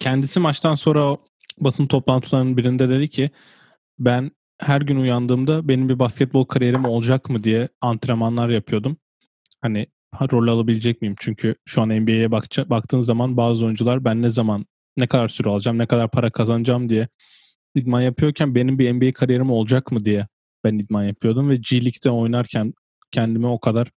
[0.00, 1.16] Kendisi maçtan sonra
[1.58, 3.30] basın toplantılarının birinde dedi ki
[3.98, 8.96] ben her gün uyandığımda benim bir basketbol kariyerim olacak mı diye antrenmanlar yapıyordum.
[9.62, 9.86] Hani
[10.32, 11.14] rol alabilecek miyim?
[11.18, 12.30] Çünkü şu an NBA'ye
[12.70, 16.88] baktığın zaman bazı oyuncular ben ne zaman ne kadar süre alacağım, ne kadar para kazanacağım
[16.88, 17.08] diye
[17.74, 20.26] idman yapıyorken benim bir NBA kariyerim olacak mı diye
[20.64, 22.72] ben idman yapıyordum ve G League'de oynarken
[23.10, 23.90] kendime o kadar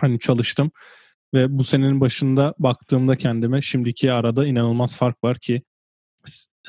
[0.00, 0.70] hani çalıştım
[1.34, 5.62] ve bu senenin başında baktığımda kendime şimdiki arada inanılmaz fark var ki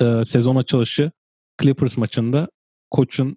[0.00, 1.10] e, sezon açılışı
[1.62, 2.48] Clippers maçında
[2.90, 3.36] koçun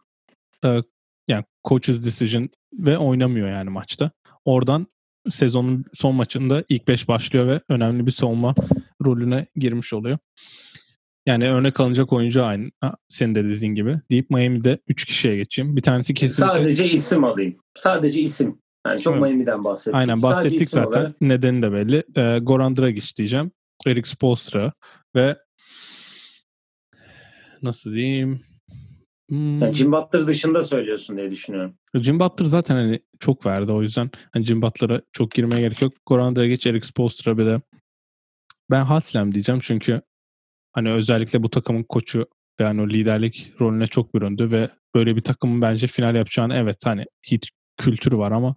[0.65, 0.81] e,
[1.27, 4.11] yani coach's decision ve oynamıyor yani maçta.
[4.45, 4.87] Oradan
[5.29, 8.55] sezonun son maçında ilk 5 başlıyor ve önemli bir savunma
[9.05, 10.17] rolüne girmiş oluyor.
[11.25, 12.71] Yani örnek alınacak oyuncu aynı.
[13.07, 13.99] senin de dediğin gibi.
[14.11, 15.75] Deyip Miami'de 3 kişiye geçeyim.
[15.75, 16.55] Bir tanesi kesinlikle...
[16.55, 17.55] Sadece isim alayım.
[17.77, 18.61] Sadece isim.
[18.87, 19.23] Yani çok evet.
[19.23, 19.95] Miami'den bahsettik.
[19.95, 20.99] Aynen bahsettik zaten.
[20.99, 21.21] Olarak...
[21.21, 22.03] Nedeni de belli.
[22.15, 23.51] Ee, Goran Dragic diyeceğim.
[23.87, 24.73] Eric Spoelstra
[25.15, 25.37] ve
[27.61, 28.41] nasıl diyeyim
[29.29, 29.61] Hmm.
[29.61, 31.73] Yani Jim Butler dışında söylüyorsun diye düşünüyorum.
[31.95, 35.93] Jim Butler zaten hani çok verdi o yüzden hani Jim Butler'a çok girmeye gerek yok.
[36.05, 37.61] Goran Dragic, Eric Spoelstra bir de
[38.71, 40.01] ben Haslem diyeceğim çünkü
[40.73, 42.25] hani özellikle bu takımın koçu
[42.59, 46.85] ve hani o liderlik rolüne çok büründü ve böyle bir takımın bence final yapacağını evet
[46.85, 47.47] hani hit
[47.77, 48.55] kültürü var ama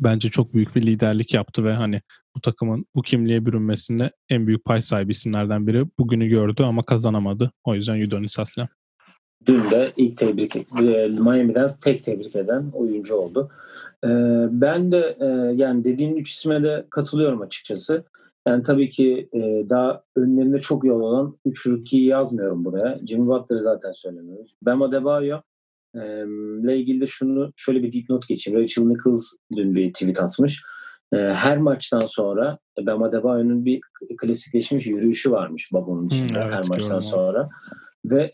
[0.00, 2.02] bence çok büyük bir liderlik yaptı ve hani
[2.36, 7.52] bu takımın bu kimliğe bürünmesinde en büyük pay sahibi isimlerden biri bugünü gördü ama kazanamadı.
[7.64, 8.68] O yüzden Udonis Haslem
[9.46, 10.62] dün de ilk tebrik e,
[11.08, 13.50] Miami'den tek tebrik eden oyuncu oldu.
[14.50, 15.16] Ben de
[15.56, 18.04] yani dediğin üç isme de katılıyorum açıkçası.
[18.48, 19.28] Yani tabii ki
[19.70, 22.98] daha önlerinde çok yol olan üç rookie'yi yazmıyorum buraya.
[23.06, 24.54] Jimmy Butler'ı zaten söylemiyoruz.
[24.62, 25.40] Bam Adebayo
[25.94, 28.60] ile ilgili de şunu şöyle bir dipnot geçeyim.
[28.60, 30.62] Rachel Nichols dün bir tweet atmış.
[31.12, 33.80] Her maçtan sonra Bam Adebayo'nun bir
[34.16, 37.48] klasikleşmiş yürüyüşü varmış babamın içinde hmm, evet, her maçtan sonra.
[38.04, 38.32] Ve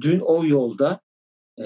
[0.00, 1.00] dün o yolda
[1.60, 1.64] e,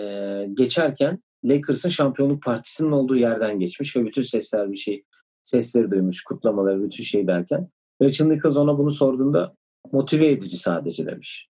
[0.55, 5.05] geçerken Lakers'ın şampiyonluk partisinin olduğu yerden geçmiş ve bütün sesler bir şey
[5.43, 7.69] sesleri duymuş, kutlamaları, bütün şey derken
[8.03, 9.55] Rachel Nichols ona bunu sorduğunda
[9.93, 11.49] motive edici sadece demiş.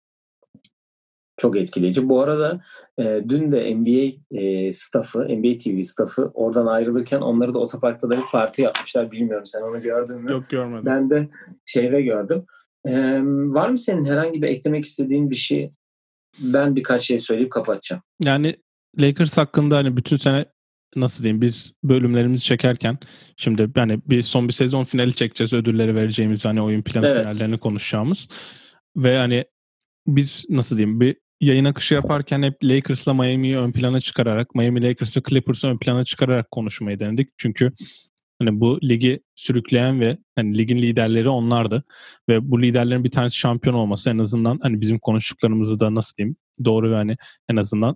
[1.38, 2.10] Çok etkileyici.
[2.10, 2.62] Bu arada
[2.98, 8.18] e, dün de NBA e, staffı, NBA TV staffı oradan ayrılırken onları da otoparkta da
[8.18, 9.12] bir parti yapmışlar.
[9.12, 10.32] Bilmiyorum sen onu gördün mü?
[10.32, 10.86] Yok görmedim.
[10.86, 11.30] Ben de
[11.66, 12.46] şeyde gördüm.
[12.86, 15.72] E, var mı senin herhangi bir eklemek istediğin bir şey
[16.40, 18.02] ben birkaç şey söyleyip kapatacağım.
[18.24, 18.56] Yani
[19.00, 20.46] Lakers hakkında hani bütün sene
[20.96, 22.98] nasıl diyeyim biz bölümlerimizi çekerken
[23.38, 27.18] şimdi yani bir son bir sezon finali çekeceğiz ödülleri vereceğimiz hani oyun planı evet.
[27.18, 28.28] finallerini konuşacağımız
[28.98, 29.46] ve hani
[30.08, 35.22] biz nasıl diyeyim bir yayın akışı yaparken hep Lakers'la Miami'yi ön plana çıkararak Miami Lakers'la
[35.30, 37.30] Clippers'ı ön plana çıkararak konuşmayı denedik.
[37.38, 37.72] Çünkü
[38.42, 41.84] Hani bu ligi sürükleyen ve hani ligin liderleri onlardı.
[42.30, 46.36] Ve bu liderlerin bir tanesi şampiyon olması en azından hani bizim konuştuklarımızı da nasıl diyeyim
[46.66, 47.16] doğru ve hani
[47.50, 47.96] en azından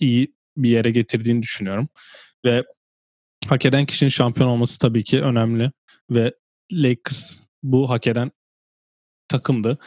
[0.00, 1.88] iyi bir yere getirdiğini düşünüyorum.
[2.44, 2.64] Ve
[3.48, 5.72] hak eden kişinin şampiyon olması tabii ki önemli.
[6.10, 6.34] Ve
[6.72, 8.30] Lakers bu hak eden
[9.28, 9.78] takımdı.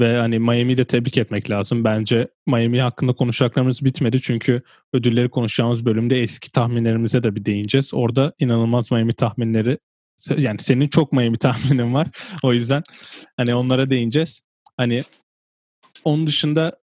[0.00, 1.84] Ve hani Miami'yi de tebrik etmek lazım.
[1.84, 4.20] Bence Miami hakkında konuşacaklarımız bitmedi.
[4.20, 7.94] Çünkü ödülleri konuşacağımız bölümde eski tahminlerimize de bir değineceğiz.
[7.94, 9.78] Orada inanılmaz Miami tahminleri
[10.36, 12.08] yani senin çok Miami tahminin var.
[12.42, 12.82] O yüzden
[13.36, 14.42] hani onlara değineceğiz.
[14.76, 15.04] Hani
[16.04, 16.80] onun dışında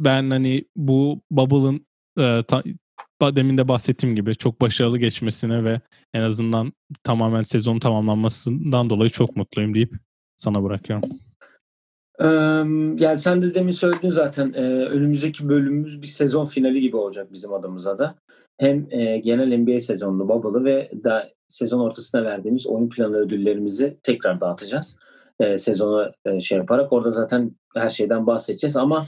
[0.00, 1.86] ben hani bu Bubble'ın
[2.18, 2.42] e,
[3.22, 5.80] demin de bahsettiğim gibi çok başarılı geçmesine ve
[6.14, 6.72] en azından
[7.04, 9.94] tamamen sezonun tamamlanmasından dolayı çok mutluyum deyip
[10.36, 11.10] sana bırakıyorum
[12.98, 14.54] yani sen de demin söyledin zaten
[14.92, 18.14] önümüzdeki bölümümüz bir sezon finali gibi olacak bizim adımıza da.
[18.58, 18.88] hem
[19.22, 24.96] genel NBA sezonunu, bubble'ı ve da sezon ortasına verdiğimiz oyun planı ödüllerimizi tekrar dağıtacağız.
[25.56, 29.06] Sezonu şey yaparak orada zaten her şeyden bahsedeceğiz ama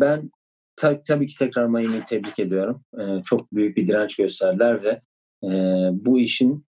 [0.00, 0.30] ben
[0.78, 2.82] ta, tabii ki tekrar Miami'yi tebrik ediyorum.
[2.98, 5.00] E, çok büyük bir direnç gösterdiler ve
[5.44, 5.50] e,
[5.92, 6.66] bu işin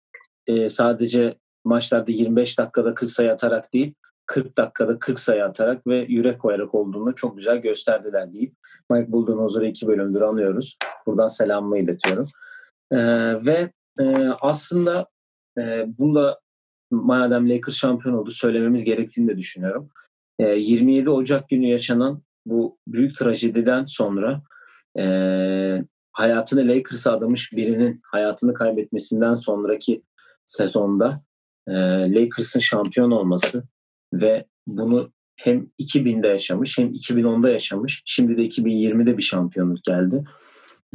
[0.48, 3.94] e, sadece maçlarda 25 dakikada 40 sayı atarak değil
[4.26, 8.54] 40 dakikada 40 sayı atarak ve yürek koyarak olduğunu çok güzel gösterdiler deyip
[8.92, 10.78] Mike Bulldozer'ı iki bölümdür anıyoruz.
[11.06, 12.28] Buradan selamımı iletiyorum.
[12.92, 12.98] E,
[13.46, 15.08] ve e, aslında
[15.58, 16.40] e, bunda
[16.92, 19.90] madem Lakers şampiyon oldu söylememiz gerektiğini de düşünüyorum.
[20.40, 24.42] E, 27 Ocak günü yaşanan bu büyük trajediden sonra
[25.00, 25.04] e,
[26.12, 30.04] hayatını Lakers'a adamış birinin hayatını kaybetmesinden sonraki
[30.46, 31.22] sezonda
[31.68, 31.74] e,
[32.14, 33.64] Lakers'ın şampiyon olması
[34.14, 38.02] ve bunu hem 2000'de yaşamış hem 2010'da yaşamış.
[38.06, 40.24] Şimdi de 2020'de bir şampiyonluk geldi.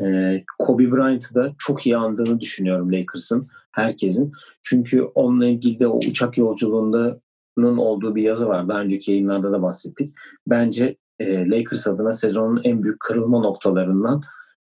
[0.01, 4.33] Ee, Kobe Bryant'ı da çok iyi andığını düşünüyorum Lakers'ın, herkesin.
[4.63, 8.69] Çünkü onunla ilgili de o uçak yolculuğunun olduğu bir yazı var.
[8.69, 10.15] Daha önceki yayınlarda da bahsettik.
[10.47, 14.23] Bence e, Lakers adına sezonun en büyük kırılma noktalarından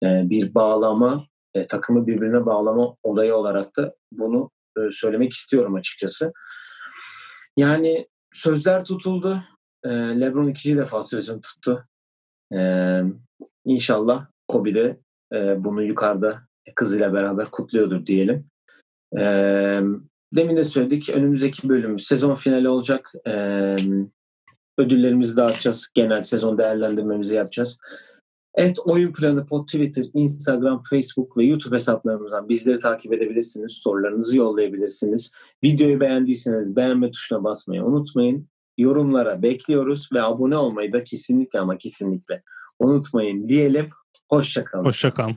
[0.04, 1.24] e, bir bağlama,
[1.54, 6.32] e, takımı birbirine bağlama olayı olarak da bunu e, söylemek istiyorum açıkçası.
[7.56, 9.42] Yani sözler tutuldu.
[9.84, 11.84] E, LeBron ikinci defa sözünü tuttu.
[12.54, 12.60] E,
[13.64, 15.00] inşallah Kobe de
[15.34, 16.42] e, bunu yukarıda
[16.74, 18.46] kızıyla beraber kutluyordur diyelim.
[19.18, 19.22] E,
[20.32, 23.12] demin de söyledik önümüzdeki bölüm sezon finali olacak.
[23.26, 23.76] E,
[24.78, 25.88] ödüllerimizi dağıtacağız.
[25.94, 27.78] Genel sezon değerlendirmemizi yapacağız.
[28.54, 33.72] Evet Oyun Planı Pod Twitter, Instagram, Facebook ve YouTube hesaplarımızdan bizleri takip edebilirsiniz.
[33.72, 35.32] Sorularınızı yollayabilirsiniz.
[35.64, 38.48] Videoyu beğendiyseniz beğenme tuşuna basmayı unutmayın.
[38.78, 42.42] Yorumlara bekliyoruz ve abone olmayı da kesinlikle ama kesinlikle
[42.78, 43.90] unutmayın diyelim.
[44.28, 44.84] Hoşçakalın.
[44.84, 45.36] Hoşçakalın.